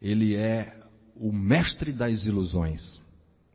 Ele 0.00 0.34
é 0.34 0.78
O 1.14 1.32
Mestre 1.32 1.92
das 1.92 2.26
Ilusões. 2.26 3.00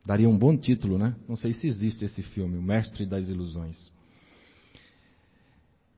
Daria 0.04 0.28
um 0.28 0.36
bom 0.36 0.56
título, 0.56 0.98
né? 0.98 1.14
Não 1.28 1.36
sei 1.36 1.52
se 1.52 1.66
existe 1.66 2.04
esse 2.04 2.22
filme, 2.22 2.58
O 2.58 2.62
Mestre 2.62 3.06
das 3.06 3.28
Ilusões. 3.28 3.90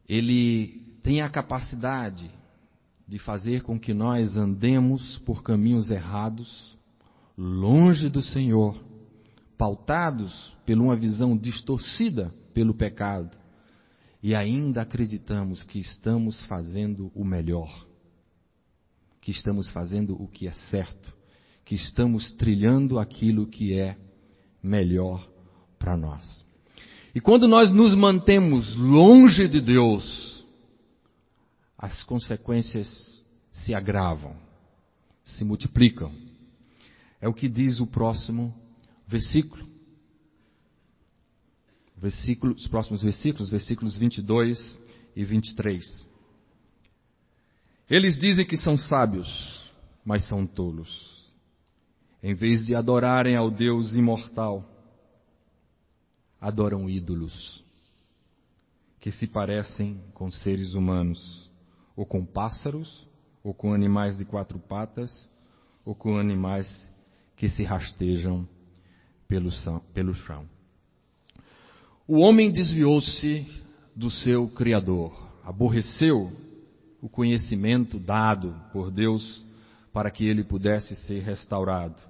Ele 0.09 0.83
tem 1.03 1.23
a 1.23 1.31
capacidade 1.31 2.31
de 3.07 3.19
fazer 3.19 3.63
com 3.63 3.79
que 3.79 3.93
nós 3.93 4.37
andemos 4.37 5.19
por 5.19 5.43
caminhos 5.43 5.91
errados, 5.91 6.77
longe 7.37 8.09
do 8.09 8.23
Senhor, 8.23 8.83
pautados 9.57 10.57
por 10.67 10.79
uma 10.79 10.97
visão 10.97 11.37
distorcida 11.37 12.35
pelo 12.53 12.75
pecado, 12.75 13.37
e 14.23 14.35
ainda 14.35 14.83
acreditamos 14.83 15.63
que 15.63 15.79
estamos 15.79 16.45
fazendo 16.47 17.13
o 17.15 17.25
melhor, 17.25 17.87
que 19.25 19.31
estamos 19.31 19.71
fazendo 19.71 20.23
o 20.23 20.29
que 20.29 20.47
é 20.47 20.53
certo, 20.53 21.17
que 21.65 21.75
estamos 21.75 22.33
trilhando 22.33 22.99
aquilo 22.99 23.47
que 23.47 23.73
é 23.73 23.97
melhor 24.63 25.27
para 25.79 25.97
nós. 25.97 26.45
E 27.15 27.23
quando 27.23 27.49
nós 27.49 27.71
nos 27.71 27.95
mantemos 27.95 28.77
longe 28.77 29.49
de 29.49 29.63
Deus, 29.63 30.45
as 31.79 32.03
consequências 32.03 33.25
se 33.51 33.75
agravam, 33.75 34.37
se 35.25 35.43
multiplicam. 35.43 36.13
É 37.19 37.27
o 37.27 37.33
que 37.33 37.49
diz 37.49 37.81
o 37.81 37.87
próximo 37.87 38.55
versículo. 39.09 39.67
versículo 41.97 42.53
os 42.53 42.67
próximos 42.67 43.03
versículos, 43.03 43.49
versículos 43.49 43.97
22 43.97 44.79
e 45.17 45.25
23. 45.25 46.14
Eles 47.89 48.19
dizem 48.19 48.47
que 48.47 48.57
são 48.57 48.79
sábios, 48.79 49.71
mas 50.05 50.27
são 50.29 50.47
tolos. 50.47 51.25
Em 52.23 52.35
vez 52.35 52.65
de 52.67 52.75
adorarem 52.75 53.37
ao 53.37 53.51
Deus 53.51 53.95
imortal, 53.95 54.65
adoram 56.41 56.89
ídolos 56.89 57.63
que 59.01 59.13
se 59.13 59.27
parecem 59.27 60.01
com 60.15 60.31
seres 60.31 60.73
humanos 60.75 61.51
ou 61.97 62.05
com 62.05 62.25
pássaros, 62.25 63.07
ou 63.43 63.53
com 63.55 63.73
animais 63.73 64.17
de 64.17 64.25
quatro 64.25 64.59
patas, 64.59 65.29
ou 65.85 65.95
com 65.95 66.17
animais 66.19 66.91
que 67.37 67.49
se 67.49 67.63
rastejam 67.63 68.49
pelo, 69.29 70.15
chão. 70.15 70.49
O 72.07 72.19
homem 72.19 72.51
desviou-se 72.51 73.47
do 73.95 74.11
seu 74.11 74.49
Criador, 74.49 75.13
aborreceu 75.45 76.33
o 77.05 77.09
conhecimento 77.11 77.99
dado 77.99 78.59
por 78.73 78.91
Deus 78.91 79.45
para 79.93 80.11
que 80.11 80.27
ele 80.27 80.43
pudesse 80.43 80.97
ser 80.97 81.21
restaurado. 81.23 82.01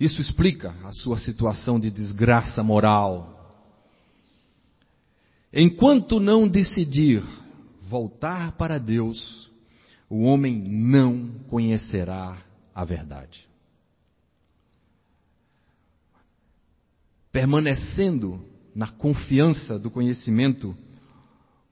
Isso 0.00 0.18
explica 0.18 0.74
a 0.82 0.94
sua 0.94 1.18
situação 1.18 1.78
de 1.78 1.90
desgraça 1.90 2.62
moral. 2.62 3.68
Enquanto 5.52 6.18
não 6.18 6.48
decidir 6.48 7.22
voltar 7.82 8.52
para 8.52 8.78
Deus, 8.78 9.50
o 10.08 10.22
homem 10.22 10.56
não 10.56 11.28
conhecerá 11.46 12.38
a 12.74 12.82
verdade. 12.82 13.46
Permanecendo 17.30 18.42
na 18.74 18.88
confiança 18.88 19.78
do 19.78 19.90
conhecimento 19.90 20.74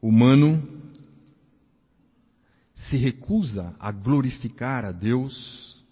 humano, 0.03 0.79
se 2.87 2.97
recusa 2.97 3.75
a 3.79 3.91
glorificar 3.91 4.85
a 4.85 4.93
Deus, 4.93 5.83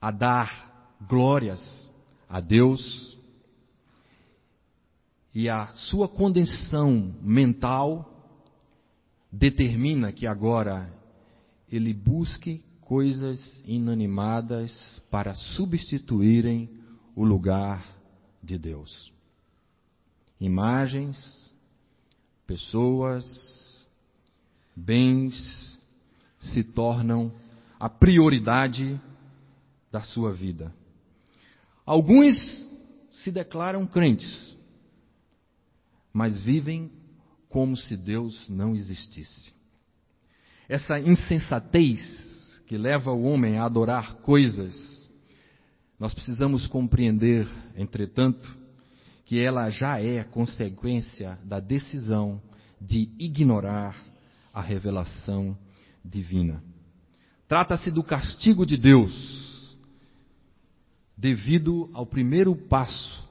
a 0.00 0.10
dar 0.10 0.96
glórias 1.08 1.90
a 2.28 2.40
Deus, 2.40 3.16
e 5.34 5.48
a 5.48 5.72
sua 5.74 6.08
condição 6.08 7.14
mental 7.20 8.12
determina 9.30 10.12
que 10.12 10.26
agora 10.26 10.90
ele 11.70 11.92
busque 11.92 12.64
coisas 12.80 13.62
inanimadas 13.66 15.00
para 15.10 15.34
substituírem 15.34 16.70
o 17.14 17.24
lugar 17.24 17.84
de 18.42 18.56
Deus. 18.56 19.12
Imagens, 20.40 21.54
pessoas, 22.46 23.26
bens 24.76 25.80
se 26.38 26.62
tornam 26.62 27.32
a 27.80 27.88
prioridade 27.88 29.00
da 29.90 30.02
sua 30.02 30.32
vida. 30.32 30.72
Alguns 31.84 32.36
se 33.12 33.30
declaram 33.30 33.86
crentes, 33.86 34.56
mas 36.12 36.38
vivem 36.38 36.90
como 37.48 37.76
se 37.76 37.96
Deus 37.96 38.48
não 38.48 38.74
existisse. 38.74 39.50
Essa 40.68 41.00
insensatez 41.00 42.60
que 42.66 42.76
leva 42.76 43.12
o 43.12 43.22
homem 43.22 43.56
a 43.56 43.64
adorar 43.64 44.16
coisas, 44.16 45.10
nós 45.98 46.12
precisamos 46.12 46.66
compreender, 46.66 47.48
entretanto, 47.76 48.54
que 49.24 49.38
ela 49.38 49.70
já 49.70 50.00
é 50.00 50.22
consequência 50.24 51.38
da 51.44 51.60
decisão 51.60 52.42
de 52.80 53.08
ignorar 53.18 53.96
a 54.56 54.62
revelação 54.62 55.54
divina. 56.02 56.64
Trata-se 57.46 57.90
do 57.90 58.02
castigo 58.02 58.64
de 58.64 58.78
Deus, 58.78 59.76
devido 61.14 61.90
ao 61.92 62.06
primeiro 62.06 62.56
passo 62.56 63.22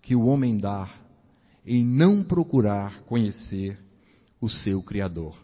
que 0.00 0.16
o 0.16 0.24
homem 0.24 0.56
dá 0.56 0.88
em 1.66 1.84
não 1.84 2.24
procurar 2.24 3.02
conhecer 3.02 3.78
o 4.40 4.48
seu 4.48 4.82
Criador. 4.82 5.36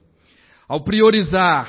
Ao 0.66 0.80
priorizar 0.82 1.68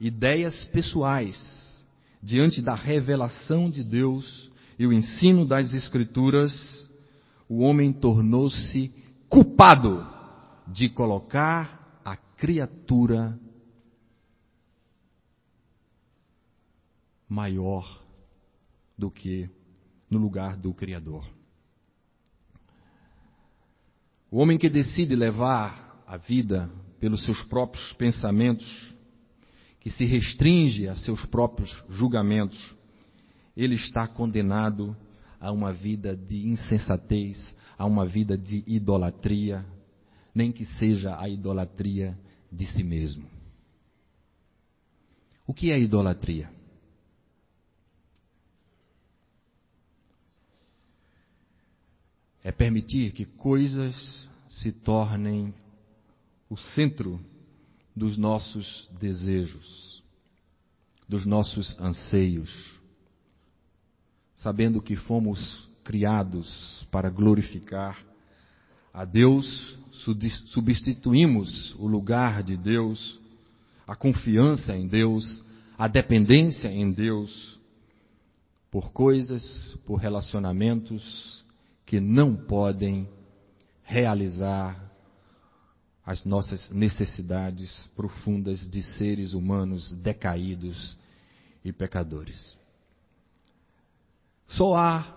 ideias 0.00 0.64
pessoais 0.66 1.84
diante 2.22 2.62
da 2.62 2.76
revelação 2.76 3.68
de 3.68 3.82
Deus 3.82 4.48
e 4.78 4.86
o 4.86 4.92
ensino 4.92 5.44
das 5.44 5.74
Escrituras, 5.74 6.88
o 7.48 7.62
homem 7.62 7.92
tornou-se 7.92 8.94
culpado 9.28 10.06
de 10.68 10.88
colocar 10.88 11.79
criatura 12.40 13.38
maior 17.28 18.02
do 18.96 19.10
que 19.10 19.50
no 20.08 20.18
lugar 20.18 20.56
do 20.56 20.72
Criador. 20.72 21.30
O 24.30 24.38
homem 24.38 24.56
que 24.56 24.70
decide 24.70 25.14
levar 25.14 26.02
a 26.06 26.16
vida 26.16 26.70
pelos 26.98 27.26
seus 27.26 27.42
próprios 27.42 27.92
pensamentos, 27.92 28.94
que 29.78 29.90
se 29.90 30.06
restringe 30.06 30.88
a 30.88 30.96
seus 30.96 31.26
próprios 31.26 31.70
julgamentos, 31.90 32.74
ele 33.54 33.74
está 33.74 34.08
condenado 34.08 34.96
a 35.38 35.52
uma 35.52 35.74
vida 35.74 36.16
de 36.16 36.48
insensatez, 36.48 37.54
a 37.76 37.84
uma 37.84 38.06
vida 38.06 38.38
de 38.38 38.64
idolatria, 38.66 39.62
nem 40.34 40.50
que 40.50 40.64
seja 40.64 41.20
a 41.20 41.28
idolatria 41.28 42.18
de 42.50 42.66
si 42.66 42.82
mesmo. 42.82 43.28
O 45.46 45.54
que 45.54 45.70
é 45.70 45.78
idolatria? 45.78 46.50
é 52.42 52.50
permitir 52.50 53.12
que 53.12 53.24
coisas 53.24 54.28
se 54.48 54.72
tornem 54.72 55.54
o 56.48 56.56
centro 56.56 57.20
dos 57.94 58.16
nossos 58.16 58.88
desejos, 58.98 60.02
dos 61.08 61.26
nossos 61.26 61.78
anseios, 61.78 62.50
sabendo 64.36 64.80
que 64.80 64.96
fomos 64.96 65.68
criados 65.84 66.86
para 66.90 67.10
glorificar 67.10 67.98
a 68.92 69.04
Deus, 69.04 69.78
substituímos 70.46 71.74
o 71.76 71.86
lugar 71.86 72.42
de 72.42 72.56
Deus, 72.56 73.18
a 73.86 73.94
confiança 73.94 74.76
em 74.76 74.86
Deus, 74.86 75.42
a 75.76 75.88
dependência 75.88 76.68
em 76.68 76.90
Deus, 76.92 77.58
por 78.70 78.92
coisas, 78.92 79.76
por 79.86 79.96
relacionamentos, 79.96 81.44
que 81.84 82.00
não 82.00 82.36
podem 82.36 83.08
realizar 83.82 84.90
as 86.04 86.24
nossas 86.24 86.70
necessidades 86.70 87.88
profundas 87.96 88.68
de 88.70 88.82
seres 88.82 89.32
humanos 89.32 89.94
decaídos 89.96 90.96
e 91.64 91.72
pecadores. 91.72 92.56
Só 94.46 94.76
há 94.76 95.16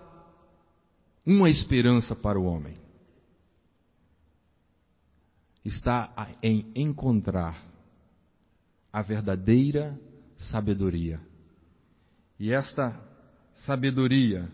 uma 1.26 1.48
esperança 1.48 2.14
para 2.14 2.38
o 2.38 2.44
homem. 2.44 2.83
Está 5.64 6.12
em 6.42 6.70
encontrar 6.74 7.64
a 8.92 9.02
verdadeira 9.02 9.98
sabedoria 10.36 11.20
E 12.38 12.52
esta 12.52 13.00
sabedoria, 13.54 14.50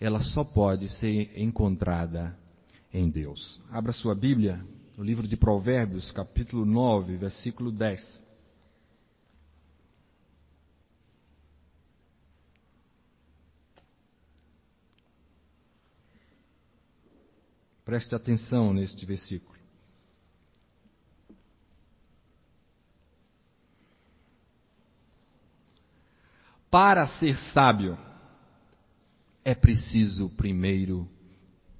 ela 0.00 0.20
só 0.20 0.44
pode 0.44 0.88
ser 0.88 1.38
encontrada 1.38 2.38
em 2.92 3.10
Deus. 3.10 3.60
Abra 3.70 3.92
sua 3.92 4.14
Bíblia, 4.14 4.64
no 4.96 5.04
livro 5.04 5.26
de 5.26 5.36
Provérbios, 5.36 6.10
capítulo 6.12 6.64
9, 6.64 7.16
versículo 7.16 7.72
10. 7.72 8.24
Preste 17.84 18.14
atenção 18.14 18.72
neste 18.72 19.04
versículo. 19.04 19.57
Para 26.70 27.06
ser 27.18 27.36
sábio, 27.52 27.98
é 29.44 29.54
preciso 29.54 30.28
primeiro 30.30 31.08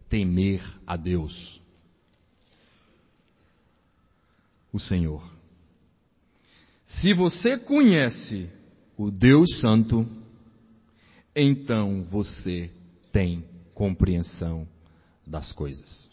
temer 0.09 0.62
a 0.87 0.96
Deus, 0.96 1.61
o 4.72 4.79
Senhor. 4.79 5.22
Se 6.85 7.12
você 7.12 7.59
conhece 7.59 8.51
o 8.96 9.11
Deus 9.11 9.61
Santo, 9.61 10.09
então 11.37 12.03
você 12.11 12.70
tem 13.12 13.44
compreensão 13.74 14.66
das 15.27 15.53
coisas. 15.53 16.09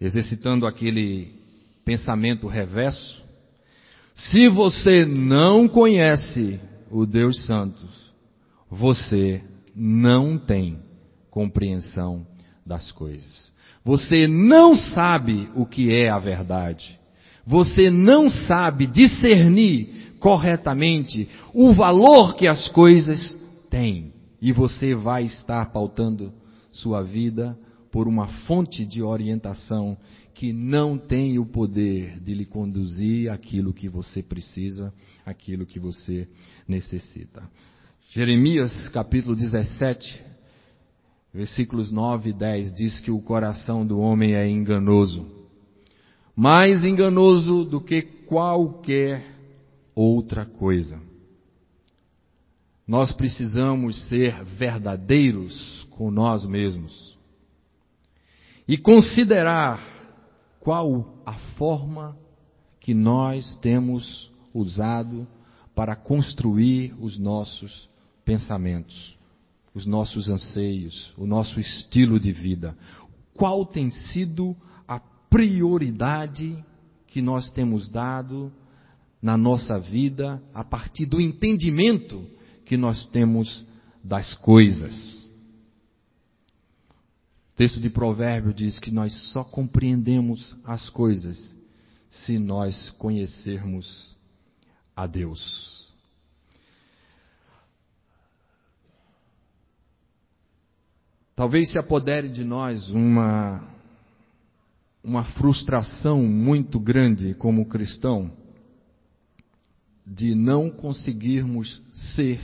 Exercitando 0.00 0.66
aquele 0.66 1.32
pensamento 1.84 2.48
reverso, 2.48 3.22
se 4.14 4.48
você 4.48 5.04
não 5.04 5.68
conhece 5.68 6.60
o 6.90 7.06
Deus 7.06 7.44
Santo, 7.46 7.82
você 8.70 9.42
não 9.74 10.38
tem 10.38 10.78
compreensão 11.30 12.26
das 12.64 12.90
coisas. 12.90 13.52
Você 13.84 14.26
não 14.26 14.74
sabe 14.74 15.48
o 15.54 15.66
que 15.66 15.92
é 15.92 16.08
a 16.08 16.18
verdade. 16.18 16.98
Você 17.46 17.90
não 17.90 18.30
sabe 18.30 18.86
discernir 18.86 20.14
corretamente 20.18 21.28
o 21.52 21.74
valor 21.74 22.34
que 22.34 22.48
as 22.48 22.68
coisas 22.68 23.38
têm. 23.68 24.12
E 24.40 24.52
você 24.52 24.94
vai 24.94 25.24
estar 25.24 25.70
pautando 25.70 26.32
sua 26.72 27.02
vida 27.02 27.58
por 27.90 28.08
uma 28.08 28.26
fonte 28.26 28.86
de 28.86 29.02
orientação 29.02 29.96
que 30.34 30.52
não 30.52 30.98
tem 30.98 31.38
o 31.38 31.46
poder 31.46 32.18
de 32.18 32.34
lhe 32.34 32.44
conduzir 32.44 33.30
aquilo 33.30 33.72
que 33.72 33.88
você 33.88 34.22
precisa, 34.22 34.92
aquilo 35.24 35.64
que 35.64 35.78
você 35.78 36.28
necessita. 36.66 37.48
Jeremias 38.10 38.88
capítulo 38.88 39.36
17, 39.36 40.22
versículos 41.32 41.92
9 41.92 42.30
e 42.30 42.32
10 42.32 42.74
diz 42.74 43.00
que 43.00 43.12
o 43.12 43.20
coração 43.20 43.86
do 43.86 43.98
homem 44.00 44.34
é 44.34 44.48
enganoso, 44.48 45.24
mais 46.34 46.84
enganoso 46.84 47.64
do 47.64 47.80
que 47.80 48.02
qualquer 48.02 49.24
outra 49.94 50.44
coisa. 50.44 51.00
Nós 52.86 53.12
precisamos 53.12 54.08
ser 54.08 54.44
verdadeiros 54.44 55.86
com 55.90 56.10
nós 56.10 56.44
mesmos 56.44 57.16
e 58.66 58.76
considerar 58.76 59.93
qual 60.64 61.22
a 61.26 61.34
forma 61.58 62.16
que 62.80 62.94
nós 62.94 63.56
temos 63.58 64.32
usado 64.52 65.28
para 65.74 65.94
construir 65.94 66.94
os 66.98 67.18
nossos 67.18 67.88
pensamentos, 68.24 69.18
os 69.74 69.84
nossos 69.84 70.30
anseios, 70.30 71.12
o 71.18 71.26
nosso 71.26 71.60
estilo 71.60 72.18
de 72.18 72.32
vida. 72.32 72.74
Qual 73.34 73.66
tem 73.66 73.90
sido 73.90 74.56
a 74.88 74.98
prioridade 75.28 76.56
que 77.08 77.20
nós 77.20 77.52
temos 77.52 77.88
dado 77.90 78.50
na 79.20 79.36
nossa 79.36 79.78
vida 79.78 80.42
a 80.54 80.64
partir 80.64 81.04
do 81.04 81.20
entendimento 81.20 82.26
que 82.64 82.78
nós 82.78 83.04
temos 83.06 83.66
das 84.02 84.34
coisas? 84.34 85.23
O 87.54 87.56
texto 87.56 87.80
de 87.80 87.88
Provérbio 87.88 88.52
diz 88.52 88.80
que 88.80 88.90
nós 88.90 89.12
só 89.30 89.44
compreendemos 89.44 90.58
as 90.64 90.90
coisas 90.90 91.56
se 92.10 92.36
nós 92.36 92.90
conhecermos 92.98 94.16
a 94.96 95.06
Deus. 95.06 95.94
Talvez 101.36 101.70
se 101.70 101.78
apodere 101.78 102.28
de 102.28 102.42
nós 102.42 102.90
uma, 102.90 103.64
uma 105.04 105.22
frustração 105.22 106.24
muito 106.24 106.80
grande 106.80 107.34
como 107.34 107.68
cristão 107.68 108.32
de 110.04 110.34
não 110.34 110.72
conseguirmos 110.72 111.80
ser 112.16 112.40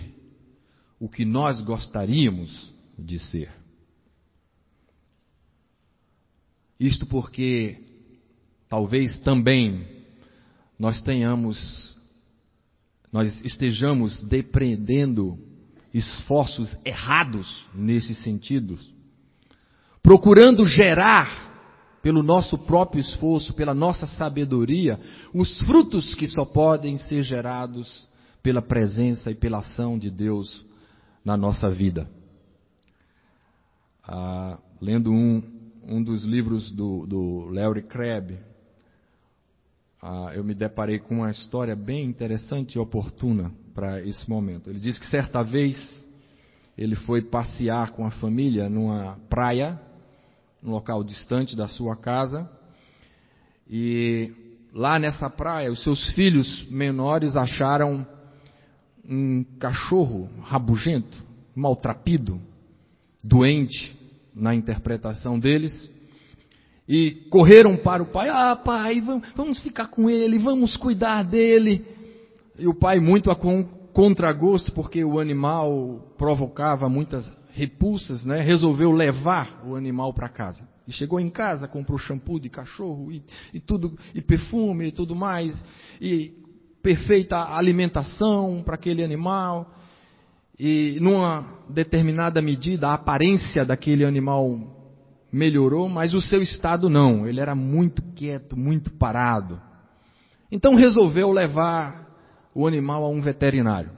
o 1.01 1.09
que 1.09 1.25
nós 1.25 1.61
gostaríamos 1.63 2.73
de 2.97 3.19
ser. 3.19 3.60
Isto 6.81 7.05
porque 7.05 7.77
talvez 8.67 9.19
também 9.19 9.87
nós 10.79 11.03
tenhamos, 11.03 11.95
nós 13.13 13.39
estejamos 13.45 14.25
depreendendo 14.25 15.39
esforços 15.93 16.75
errados 16.83 17.67
nesse 17.75 18.15
sentido, 18.15 18.79
procurando 20.03 20.65
gerar 20.65 21.51
pelo 22.03 22.23
nosso 22.23 22.57
próprio 22.57 22.99
esforço, 22.99 23.53
pela 23.53 23.75
nossa 23.75 24.07
sabedoria, 24.07 24.99
os 25.35 25.61
frutos 25.61 26.15
que 26.15 26.27
só 26.27 26.47
podem 26.47 26.97
ser 26.97 27.23
gerados 27.23 28.09
pela 28.43 28.63
presença 28.63 29.31
e 29.31 29.35
pela 29.35 29.59
ação 29.59 29.99
de 29.99 30.11
Deus 30.11 30.65
na 31.23 31.37
nossa 31.37 31.69
vida. 31.69 32.11
Ah, 34.03 34.59
lendo 34.81 35.13
um, 35.13 35.60
um 35.87 36.03
dos 36.03 36.25
livros 36.25 36.71
do, 36.71 37.07
do 37.07 37.49
Larry 37.51 37.83
Crabb, 37.83 38.39
ah, 40.03 40.33
eu 40.35 40.43
me 40.43 40.55
deparei 40.55 40.99
com 40.99 41.17
uma 41.17 41.31
história 41.31 41.77
bem 41.77 42.07
interessante 42.07 42.75
e 42.75 42.79
oportuna 42.79 43.53
para 43.75 44.01
esse 44.03 44.29
momento. 44.29 44.71
Ele 44.71 44.81
diz 44.81 44.99
que 44.99 45.07
certa 45.07 45.43
vez 45.43 46.07
ele 46.77 46.97
foi 46.97 47.23
passear 47.23 47.91
com 47.91 48.07
a 48.07 48.11
família 48.11 48.69
numa 48.69 49.19
praia, 49.29 49.79
num 50.63 50.71
local 50.71 51.05
distante 51.05 51.55
da 51.55 51.69
sua 51.69 51.97
casa, 51.97 52.51
e 53.69 54.33
lá 54.73 54.99
nessa 54.99 55.29
praia 55.29 55.71
os 55.71 55.83
seus 55.83 56.11
filhos 56.15 56.67
menores 56.71 57.37
acharam 57.37 58.07
um 59.05 59.45
cachorro 59.59 60.31
rabugento, 60.41 61.19
maltrapido, 61.55 62.41
doente, 63.23 64.00
na 64.35 64.55
interpretação 64.55 65.39
deles. 65.39 65.91
E 66.89 67.27
correram 67.31 67.77
para 67.77 68.03
o 68.03 68.07
pai: 68.07 68.29
Ah, 68.29 68.57
pai, 68.57 69.01
vamos 69.37 69.61
ficar 69.61 69.89
com 69.89 70.11
ele, 70.11 70.39
vamos 70.39 70.77
cuidar 70.77 71.23
dele. 71.23 71.85
E 72.59 72.67
o 72.67 72.75
pai, 72.75 73.01
muito 73.01 73.31
a 73.31 73.37
contragosto, 73.93 74.73
porque 74.73 75.05
o 75.05 75.19
animal 75.19 76.13
provocava 76.19 76.89
muitas 76.89 77.31
repulsas, 77.53 78.25
né? 78.25 78.41
resolveu 78.41 78.91
levar 78.91 79.63
o 79.67 79.75
animal 79.75 80.13
para 80.13 80.29
casa. 80.29 80.69
E 80.87 80.93
chegou 80.93 81.21
em 81.21 81.31
casa, 81.31 81.69
comprou 81.69 81.99
shampoo 81.99 82.41
de 82.41 82.49
cachorro 82.49 83.13
e, 83.13 83.23
e 83.55 83.61
tudo, 83.61 83.97
e 84.15 84.21
perfume 84.21 84.89
e 84.89 84.93
tudo 84.93 85.15
mais, 85.15 85.65
e 86.01 86.33
perfeita 86.83 87.55
alimentação 87.55 88.63
para 88.65 88.75
aquele 88.75 89.05
animal 89.05 89.80
e 90.63 90.99
numa 91.01 91.47
determinada 91.71 92.43
medida 92.43 92.89
a 92.89 92.95
aparência 92.95 93.65
daquele 93.65 94.05
animal 94.05 94.61
melhorou, 95.33 95.89
mas 95.89 96.13
o 96.13 96.21
seu 96.21 96.43
estado 96.43 96.91
não. 96.91 97.27
Ele 97.27 97.41
era 97.41 97.55
muito 97.55 98.03
quieto, 98.15 98.59
muito 98.59 98.91
parado. 98.91 99.59
Então 100.53 100.75
resolveu 100.75 101.33
levar 101.33 102.15
o 102.55 102.67
animal 102.67 103.05
a 103.05 103.09
um 103.09 103.23
veterinário. 103.23 103.91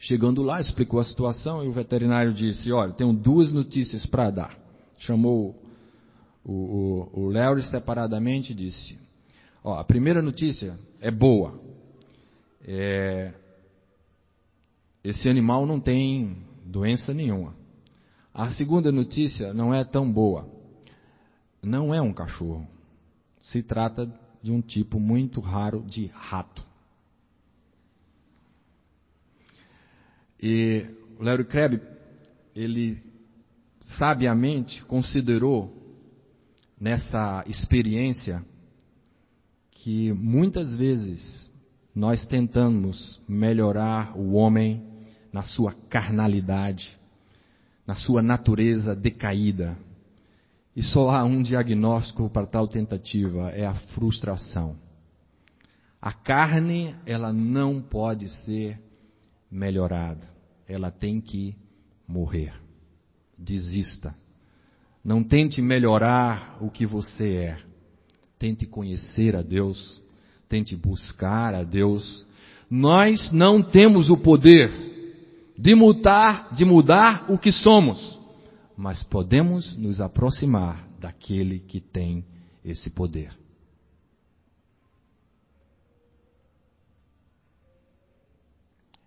Chegando 0.00 0.42
lá, 0.42 0.60
explicou 0.60 0.98
a 0.98 1.04
situação 1.04 1.62
e 1.64 1.68
o 1.68 1.72
veterinário 1.72 2.32
disse: 2.32 2.72
Olha, 2.72 2.92
tenho 2.92 3.12
duas 3.12 3.52
notícias 3.52 4.04
para 4.04 4.30
dar. 4.30 4.58
Chamou 4.98 5.54
o, 6.44 7.08
o, 7.12 7.28
Larry 7.30 7.62
separadamente 7.62 8.50
e 8.50 8.56
disse: 8.56 8.98
Ó, 9.62 9.78
a 9.78 9.84
primeira 9.84 10.20
notícia 10.20 10.76
é 11.00 11.08
boa. 11.12 11.54
É, 12.66 13.32
esse 15.04 15.28
animal 15.28 15.66
não 15.66 15.80
tem 15.80 16.36
doença 16.64 17.12
nenhuma. 17.12 17.54
A 18.32 18.50
segunda 18.50 18.92
notícia 18.92 19.52
não 19.52 19.74
é 19.74 19.84
tão 19.84 20.10
boa. 20.10 20.48
Não 21.62 21.92
é 21.92 22.00
um 22.00 22.12
cachorro. 22.12 22.66
Se 23.40 23.62
trata 23.62 24.10
de 24.42 24.50
um 24.52 24.60
tipo 24.60 24.98
muito 25.00 25.40
raro 25.40 25.82
de 25.82 26.06
rato. 26.06 26.64
E 30.40 30.86
Larry 31.20 31.44
Crabb, 31.44 31.80
ele 32.54 33.00
sabiamente 33.80 34.84
considerou 34.84 35.76
nessa 36.80 37.44
experiência 37.46 38.44
que 39.70 40.12
muitas 40.12 40.74
vezes 40.74 41.50
nós 41.94 42.26
tentamos 42.26 43.20
melhorar 43.28 44.16
o 44.16 44.32
homem 44.32 44.91
na 45.32 45.42
sua 45.42 45.72
carnalidade, 45.88 46.96
na 47.86 47.94
sua 47.94 48.22
natureza 48.22 48.94
decaída. 48.94 49.76
E 50.76 50.82
só 50.82 51.10
há 51.10 51.24
um 51.24 51.42
diagnóstico 51.42 52.28
para 52.28 52.46
tal 52.46 52.68
tentativa, 52.68 53.50
é 53.50 53.66
a 53.66 53.74
frustração. 53.74 54.76
A 56.00 56.12
carne, 56.12 56.94
ela 57.06 57.32
não 57.32 57.80
pode 57.80 58.28
ser 58.44 58.78
melhorada. 59.50 60.28
Ela 60.66 60.90
tem 60.90 61.20
que 61.20 61.56
morrer. 62.08 62.52
Desista. 63.38 64.14
Não 65.04 65.22
tente 65.22 65.60
melhorar 65.62 66.58
o 66.60 66.70
que 66.70 66.86
você 66.86 67.34
é. 67.34 67.58
Tente 68.38 68.66
conhecer 68.66 69.36
a 69.36 69.42
Deus. 69.42 70.02
Tente 70.48 70.74
buscar 70.76 71.54
a 71.54 71.62
Deus. 71.62 72.26
Nós 72.68 73.30
não 73.30 73.62
temos 73.62 74.10
o 74.10 74.16
poder 74.16 74.91
de 75.62 75.76
mudar, 75.76 76.52
de 76.52 76.64
mudar 76.64 77.30
o 77.30 77.38
que 77.38 77.52
somos, 77.52 78.18
mas 78.76 79.04
podemos 79.04 79.76
nos 79.76 80.00
aproximar 80.00 80.88
daquele 80.98 81.60
que 81.60 81.80
tem 81.80 82.26
esse 82.64 82.90
poder. 82.90 83.32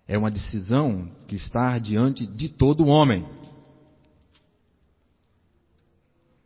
É 0.08 0.18
uma 0.18 0.32
decisão 0.32 1.12
que 1.28 1.36
está 1.36 1.78
diante 1.78 2.26
de 2.26 2.48
todo 2.48 2.88
homem. 2.88 3.28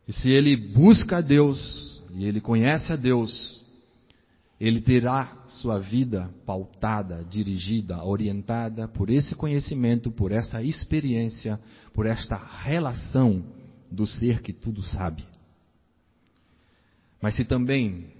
E 0.08 0.12
se 0.12 0.28
ele 0.28 0.56
busca 0.56 1.18
a 1.18 1.20
Deus, 1.20 2.02
e 2.14 2.24
ele 2.24 2.40
conhece 2.40 2.92
a 2.92 2.96
Deus, 2.96 3.59
ele 4.60 4.82
terá 4.82 5.44
sua 5.48 5.78
vida 5.78 6.30
pautada, 6.44 7.24
dirigida, 7.24 8.04
orientada 8.04 8.86
por 8.86 9.08
esse 9.08 9.34
conhecimento, 9.34 10.10
por 10.10 10.32
essa 10.32 10.62
experiência, 10.62 11.58
por 11.94 12.04
esta 12.04 12.36
relação 12.36 13.42
do 13.90 14.06
ser 14.06 14.42
que 14.42 14.52
tudo 14.52 14.82
sabe. 14.82 15.24
Mas 17.22 17.36
se 17.36 17.44
também 17.44 18.12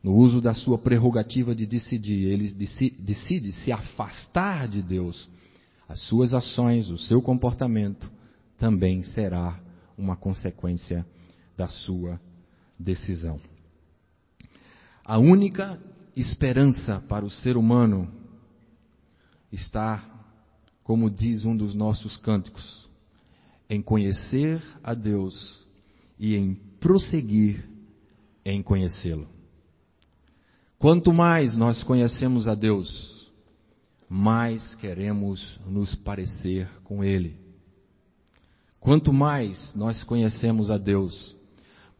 no 0.00 0.14
uso 0.14 0.40
da 0.40 0.54
sua 0.54 0.78
prerrogativa 0.78 1.54
de 1.54 1.66
decidir, 1.66 2.24
ele 2.28 2.52
decide 2.98 3.52
se 3.52 3.72
afastar 3.72 4.68
de 4.68 4.80
Deus, 4.80 5.28
as 5.88 5.98
suas 6.00 6.34
ações, 6.34 6.88
o 6.88 6.98
seu 6.98 7.20
comportamento 7.20 8.10
também 8.58 9.02
será 9.02 9.58
uma 9.98 10.14
consequência 10.14 11.04
da 11.56 11.66
sua 11.66 12.20
decisão. 12.78 13.40
A 15.04 15.18
única 15.18 15.78
esperança 16.16 16.98
para 17.08 17.26
o 17.26 17.30
ser 17.30 17.58
humano 17.58 18.10
está, 19.52 20.02
como 20.82 21.10
diz 21.10 21.44
um 21.44 21.54
dos 21.54 21.74
nossos 21.74 22.16
cânticos, 22.16 22.88
em 23.68 23.82
conhecer 23.82 24.62
a 24.82 24.94
Deus 24.94 25.66
e 26.18 26.34
em 26.34 26.54
prosseguir 26.80 27.68
em 28.44 28.62
conhecê-lo. 28.62 29.28
Quanto 30.78 31.12
mais 31.12 31.54
nós 31.54 31.82
conhecemos 31.82 32.48
a 32.48 32.54
Deus, 32.54 33.30
mais 34.08 34.74
queremos 34.76 35.60
nos 35.66 35.94
parecer 35.94 36.68
com 36.82 37.04
Ele. 37.04 37.38
Quanto 38.80 39.12
mais 39.12 39.74
nós 39.74 40.02
conhecemos 40.02 40.70
a 40.70 40.78
Deus, 40.78 41.36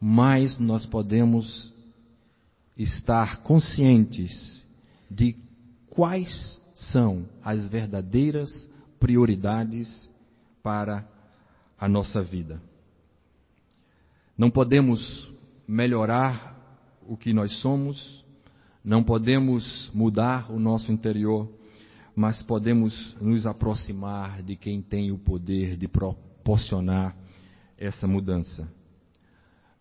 mais 0.00 0.58
nós 0.58 0.86
podemos 0.86 1.73
estar 2.76 3.42
conscientes 3.42 4.66
de 5.10 5.36
quais 5.90 6.60
são 6.74 7.28
as 7.42 7.66
verdadeiras 7.68 8.70
prioridades 8.98 10.10
para 10.62 11.06
a 11.78 11.88
nossa 11.88 12.22
vida. 12.22 12.60
Não 14.36 14.50
podemos 14.50 15.30
melhorar 15.68 16.52
o 17.06 17.16
que 17.16 17.32
nós 17.32 17.52
somos 17.60 18.24
não 18.84 19.02
podemos 19.02 19.90
mudar 19.94 20.52
o 20.52 20.60
nosso 20.60 20.92
interior, 20.92 21.50
mas 22.14 22.42
podemos 22.42 23.16
nos 23.18 23.46
aproximar 23.46 24.42
de 24.42 24.56
quem 24.56 24.82
tem 24.82 25.10
o 25.10 25.16
poder 25.16 25.74
de 25.74 25.88
proporcionar 25.88 27.16
essa 27.78 28.06
mudança. 28.06 28.68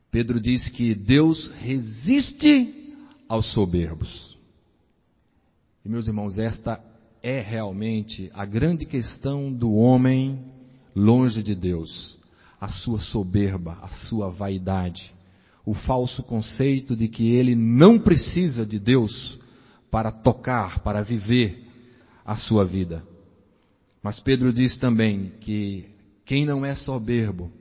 Pedro 0.10 0.40
diz 0.40 0.70
que 0.70 0.96
Deus 0.96 1.52
resiste 1.60 2.83
aos 3.28 3.52
soberbos. 3.52 4.38
E 5.84 5.90
meus 5.90 6.08
irmãos, 6.08 6.38
esta 6.38 6.82
é 7.22 7.42
realmente 7.42 8.30
a 8.34 8.46
grande 8.46 8.86
questão 8.86 9.52
do 9.52 9.74
homem 9.74 10.44
longe 10.96 11.42
de 11.42 11.56
Deus, 11.56 12.18
a 12.60 12.70
sua 12.70 13.00
soberba, 13.00 13.78
a 13.82 13.90
sua 13.90 14.30
vaidade 14.30 15.14
o 15.66 15.74
falso 15.74 16.22
conceito 16.24 16.96
de 16.96 17.08
que 17.08 17.32
ele 17.32 17.56
não 17.56 17.98
precisa 17.98 18.66
de 18.66 18.78
Deus 18.78 19.40
para 19.90 20.12
tocar, 20.12 20.80
para 20.80 21.02
viver 21.02 21.68
a 22.26 22.36
sua 22.36 22.66
vida. 22.66 23.04
Mas 24.02 24.20
Pedro 24.20 24.52
diz 24.52 24.78
também 24.78 25.32
que 25.40 25.90
quem 26.26 26.46
não 26.46 26.66
é 26.66 26.76
soberbo 26.76 27.52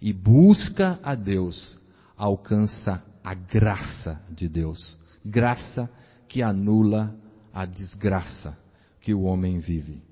e 0.00 0.12
busca 0.12 0.98
a 1.02 1.14
Deus, 1.14 1.78
alcança 2.16 3.04
a 3.22 3.34
graça 3.34 4.22
de 4.30 4.48
Deus. 4.48 4.96
Graça 5.24 5.90
que 6.28 6.42
anula 6.42 7.14
a 7.52 7.64
desgraça 7.64 8.58
que 9.00 9.12
o 9.12 9.22
homem 9.22 9.58
vive. 9.58 10.02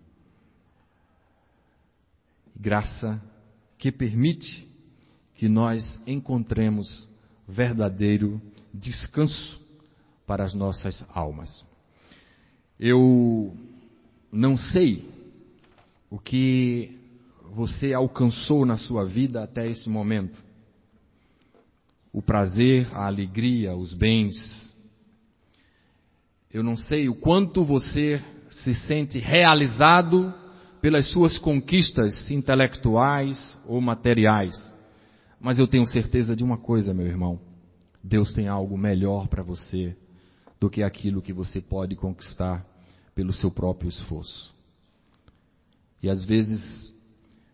Graça 2.55 3.23
que 3.79 3.92
permite 3.92 4.66
que 5.35 5.49
nós 5.49 6.03
encontremos 6.07 7.09
verdadeiro 7.47 8.42
descanso 8.75 9.61
para 10.27 10.44
as 10.44 10.53
nossas 10.53 11.07
almas. 11.14 11.64
Eu 12.79 13.57
não 14.31 14.57
sei 14.59 15.09
o 16.11 16.18
que 16.18 16.99
você 17.55 17.92
alcançou 17.92 18.66
na 18.66 18.77
sua 18.77 19.05
vida 19.05 19.42
até 19.42 19.68
esse 19.68 19.88
momento. 19.88 20.42
O 22.12 22.21
prazer, 22.21 22.88
a 22.92 23.07
alegria, 23.07 23.77
os 23.77 23.94
bens. 23.94 24.68
Eu 26.53 26.63
não 26.63 26.77
sei 26.77 27.09
o 27.09 27.15
quanto 27.15 27.63
você 27.63 28.23
se 28.51 28.75
sente 28.75 29.19
realizado 29.19 30.33
pelas 30.81 31.11
suas 31.11 31.39
conquistas 31.39 32.31
intelectuais 32.31 33.59
ou 33.67 33.81
materiais. 33.81 34.57
Mas 35.41 35.59
eu 35.59 35.69
tenho 35.69 35.87
certeza 35.87 36.35
de 36.35 36.43
uma 36.43 36.57
coisa, 36.57 36.95
meu 36.95 37.07
irmão. 37.07 37.39
Deus 38.03 38.33
tem 38.33 38.49
algo 38.49 38.79
melhor 38.79 39.29
para 39.29 39.43
você 39.43 39.97
do 40.59 40.71
que 40.71 40.83
aquilo 40.83 41.23
que 41.23 41.33
você 41.33 41.61
pode 41.61 41.95
conquistar 41.95 42.65
pelo 43.15 43.33
seu 43.33 43.51
próprio 43.51 43.89
esforço. 43.89 44.55
E 46.03 46.09
às 46.09 46.25
vezes, 46.25 46.95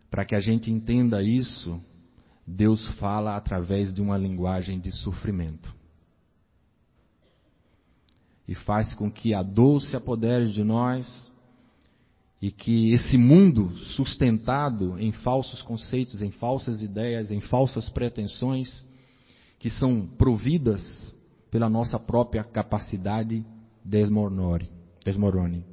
para 0.09 0.23
que 0.23 0.35
a 0.35 0.39
gente 0.39 0.71
entenda 0.71 1.21
isso, 1.21 1.81
Deus 2.47 2.87
fala 2.91 3.35
através 3.35 3.93
de 3.93 4.01
uma 4.01 4.17
linguagem 4.17 4.79
de 4.79 4.91
sofrimento. 4.91 5.73
E 8.47 8.53
faz 8.53 8.93
com 8.93 9.09
que 9.09 9.33
a 9.33 9.41
dor 9.41 9.81
se 9.81 9.95
apodere 9.95 10.51
de 10.51 10.63
nós 10.63 11.31
e 12.41 12.51
que 12.51 12.91
esse 12.91 13.17
mundo 13.17 13.75
sustentado 13.77 14.99
em 14.99 15.11
falsos 15.11 15.61
conceitos, 15.61 16.21
em 16.21 16.29
falsas 16.29 16.81
ideias, 16.81 17.31
em 17.31 17.41
falsas 17.41 17.89
pretensões, 17.89 18.85
que 19.57 19.69
são 19.69 20.05
providas 20.05 21.15
pela 21.49 21.69
nossa 21.69 21.97
própria 21.97 22.43
capacidade, 22.43 23.43
desmorone. 23.83 24.69
desmorone. 25.03 25.65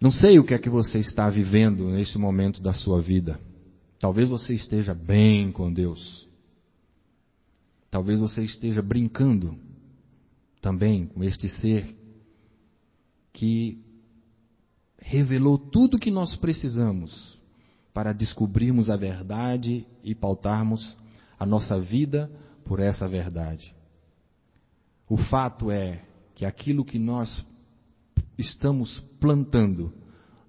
Não 0.00 0.12
sei 0.12 0.38
o 0.38 0.44
que 0.44 0.54
é 0.54 0.58
que 0.58 0.70
você 0.70 1.00
está 1.00 1.28
vivendo 1.28 1.88
nesse 1.88 2.18
momento 2.18 2.62
da 2.62 2.72
sua 2.72 3.00
vida. 3.00 3.40
Talvez 3.98 4.28
você 4.28 4.54
esteja 4.54 4.94
bem 4.94 5.50
com 5.50 5.72
Deus. 5.72 6.27
Talvez 7.98 8.20
você 8.20 8.44
esteja 8.44 8.80
brincando 8.80 9.58
também 10.60 11.06
com 11.06 11.24
este 11.24 11.48
ser 11.48 11.96
que 13.32 13.84
revelou 15.00 15.58
tudo 15.58 15.96
o 15.96 15.98
que 15.98 16.08
nós 16.08 16.36
precisamos 16.36 17.40
para 17.92 18.12
descobrirmos 18.12 18.88
a 18.88 18.94
verdade 18.94 19.84
e 20.04 20.14
pautarmos 20.14 20.96
a 21.40 21.44
nossa 21.44 21.76
vida 21.76 22.30
por 22.64 22.78
essa 22.78 23.08
verdade. 23.08 23.74
O 25.08 25.16
fato 25.16 25.68
é 25.68 26.04
que 26.36 26.44
aquilo 26.44 26.84
que 26.84 27.00
nós 27.00 27.44
estamos 28.38 29.00
plantando, 29.18 29.92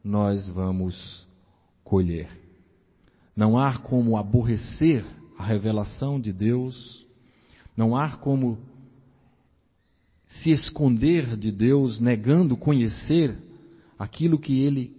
nós 0.04 0.48
vamos 0.50 1.28
colher. 1.84 2.30
Não 3.36 3.58
há 3.58 3.80
como 3.80 4.18
aborrecer 4.18 5.04
a 5.36 5.44
revelação 5.44 6.22
de 6.22 6.32
Deus, 6.32 7.09
não 7.80 7.96
há 7.96 8.18
como 8.18 8.58
se 10.28 10.52
esconder 10.52 11.38
de 11.38 11.50
Deus, 11.50 12.02
negando 12.02 12.58
conhecer 12.58 13.34
aquilo 13.98 14.38
que 14.38 14.60
Ele 14.60 14.94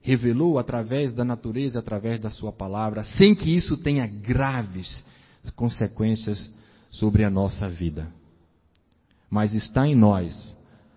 revelou 0.00 0.58
através 0.58 1.14
da 1.14 1.22
natureza, 1.22 1.80
através 1.80 2.18
da 2.18 2.30
Sua 2.30 2.50
palavra, 2.50 3.04
sem 3.04 3.34
que 3.34 3.54
isso 3.54 3.76
tenha 3.76 4.06
graves 4.06 5.04
consequências 5.54 6.50
sobre 6.90 7.24
a 7.24 7.30
nossa 7.30 7.68
vida. 7.68 8.08
Mas 9.28 9.52
está 9.52 9.86
em 9.86 9.94
nós 9.94 10.56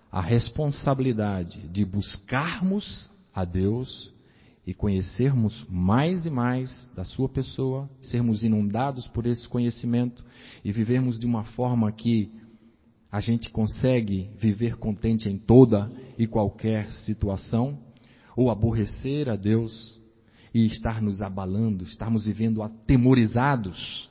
a 0.09 0.21
responsabilidade 0.21 1.59
de 1.67 1.83
buscarmos 1.83 3.09
a 3.35 3.43
Deus 3.43 4.13
e 4.67 4.73
conhecermos 4.73 5.65
mais 5.69 6.25
e 6.25 6.29
mais 6.29 6.91
da 6.93 7.05
Sua 7.05 7.29
pessoa, 7.29 7.89
sermos 8.01 8.43
inundados 8.43 9.07
por 9.07 9.25
esse 9.25 9.47
conhecimento 9.47 10.25
e 10.61 10.73
vivermos 10.73 11.17
de 11.17 11.25
uma 11.25 11.45
forma 11.45 11.89
que 11.89 12.29
a 13.09 13.21
gente 13.21 13.49
consegue 13.49 14.29
viver 14.37 14.75
contente 14.75 15.29
em 15.29 15.37
toda 15.37 15.89
e 16.17 16.27
qualquer 16.27 16.91
situação, 16.91 17.79
ou 18.35 18.51
aborrecer 18.51 19.29
a 19.29 19.37
Deus 19.37 20.01
e 20.53 20.65
estar 20.65 21.01
nos 21.01 21.21
abalando, 21.21 21.85
estarmos 21.85 22.25
vivendo 22.25 22.61
atemorizados 22.61 24.09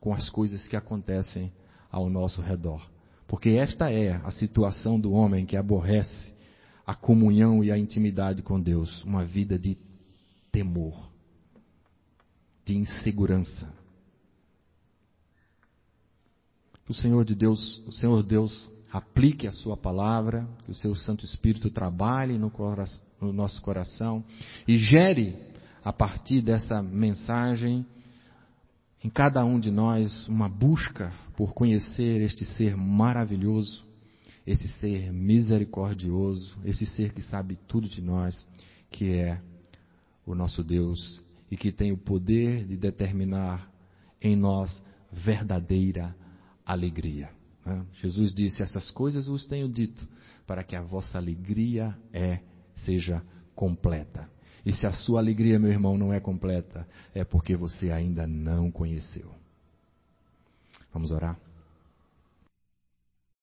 com 0.00 0.12
as 0.12 0.28
coisas 0.28 0.66
que 0.66 0.74
acontecem 0.74 1.52
ao 1.92 2.10
nosso 2.10 2.42
redor. 2.42 2.84
Porque 3.28 3.50
esta 3.50 3.88
é 3.88 4.20
a 4.24 4.32
situação 4.32 4.98
do 4.98 5.12
homem 5.12 5.46
que 5.46 5.56
aborrece 5.56 6.35
a 6.86 6.94
comunhão 6.94 7.64
e 7.64 7.72
a 7.72 7.78
intimidade 7.78 8.42
com 8.42 8.60
Deus, 8.60 9.02
uma 9.02 9.24
vida 9.24 9.58
de 9.58 9.76
temor, 10.52 11.10
de 12.64 12.76
insegurança. 12.76 13.72
Que 16.84 16.92
o 16.92 16.94
Senhor 16.94 17.24
de 17.24 17.34
Deus, 17.34 17.82
o 17.86 17.92
Senhor 17.92 18.22
Deus 18.22 18.70
aplique 18.92 19.48
a 19.48 19.52
sua 19.52 19.76
palavra, 19.76 20.48
que 20.64 20.70
o 20.70 20.74
seu 20.74 20.94
Santo 20.94 21.24
Espírito 21.24 21.68
trabalhe 21.70 22.38
no, 22.38 22.52
no 23.20 23.32
nosso 23.32 23.60
coração 23.60 24.24
e 24.66 24.78
gere 24.78 25.36
a 25.84 25.92
partir 25.92 26.40
dessa 26.40 26.82
mensagem 26.82 27.84
em 29.02 29.08
cada 29.08 29.44
um 29.44 29.60
de 29.60 29.70
nós 29.70 30.26
uma 30.26 30.48
busca 30.48 31.12
por 31.36 31.54
conhecer 31.54 32.22
este 32.22 32.44
ser 32.44 32.76
maravilhoso, 32.76 33.85
esse 34.46 34.68
ser 34.68 35.12
misericordioso, 35.12 36.56
esse 36.64 36.86
ser 36.86 37.12
que 37.12 37.20
sabe 37.20 37.58
tudo 37.66 37.88
de 37.88 38.00
nós, 38.00 38.48
que 38.90 39.12
é 39.14 39.40
o 40.24 40.34
nosso 40.34 40.62
Deus 40.62 41.24
e 41.50 41.56
que 41.56 41.72
tem 41.72 41.92
o 41.92 41.98
poder 41.98 42.64
de 42.64 42.76
determinar 42.76 43.70
em 44.20 44.36
nós 44.36 44.84
verdadeira 45.12 46.14
alegria. 46.64 47.30
Né? 47.64 47.84
Jesus 47.94 48.32
disse: 48.32 48.62
Essas 48.62 48.90
coisas 48.90 49.26
vos 49.26 49.46
tenho 49.46 49.68
dito, 49.68 50.06
para 50.46 50.62
que 50.62 50.76
a 50.76 50.82
vossa 50.82 51.18
alegria 51.18 51.96
é, 52.12 52.40
seja 52.74 53.22
completa. 53.54 54.28
E 54.64 54.72
se 54.72 54.86
a 54.86 54.92
sua 54.92 55.20
alegria, 55.20 55.58
meu 55.58 55.70
irmão, 55.70 55.96
não 55.96 56.12
é 56.12 56.18
completa, 56.18 56.86
é 57.14 57.24
porque 57.24 57.56
você 57.56 57.90
ainda 57.90 58.26
não 58.26 58.70
conheceu. 58.70 59.30
Vamos 60.92 61.12
orar? 61.12 61.38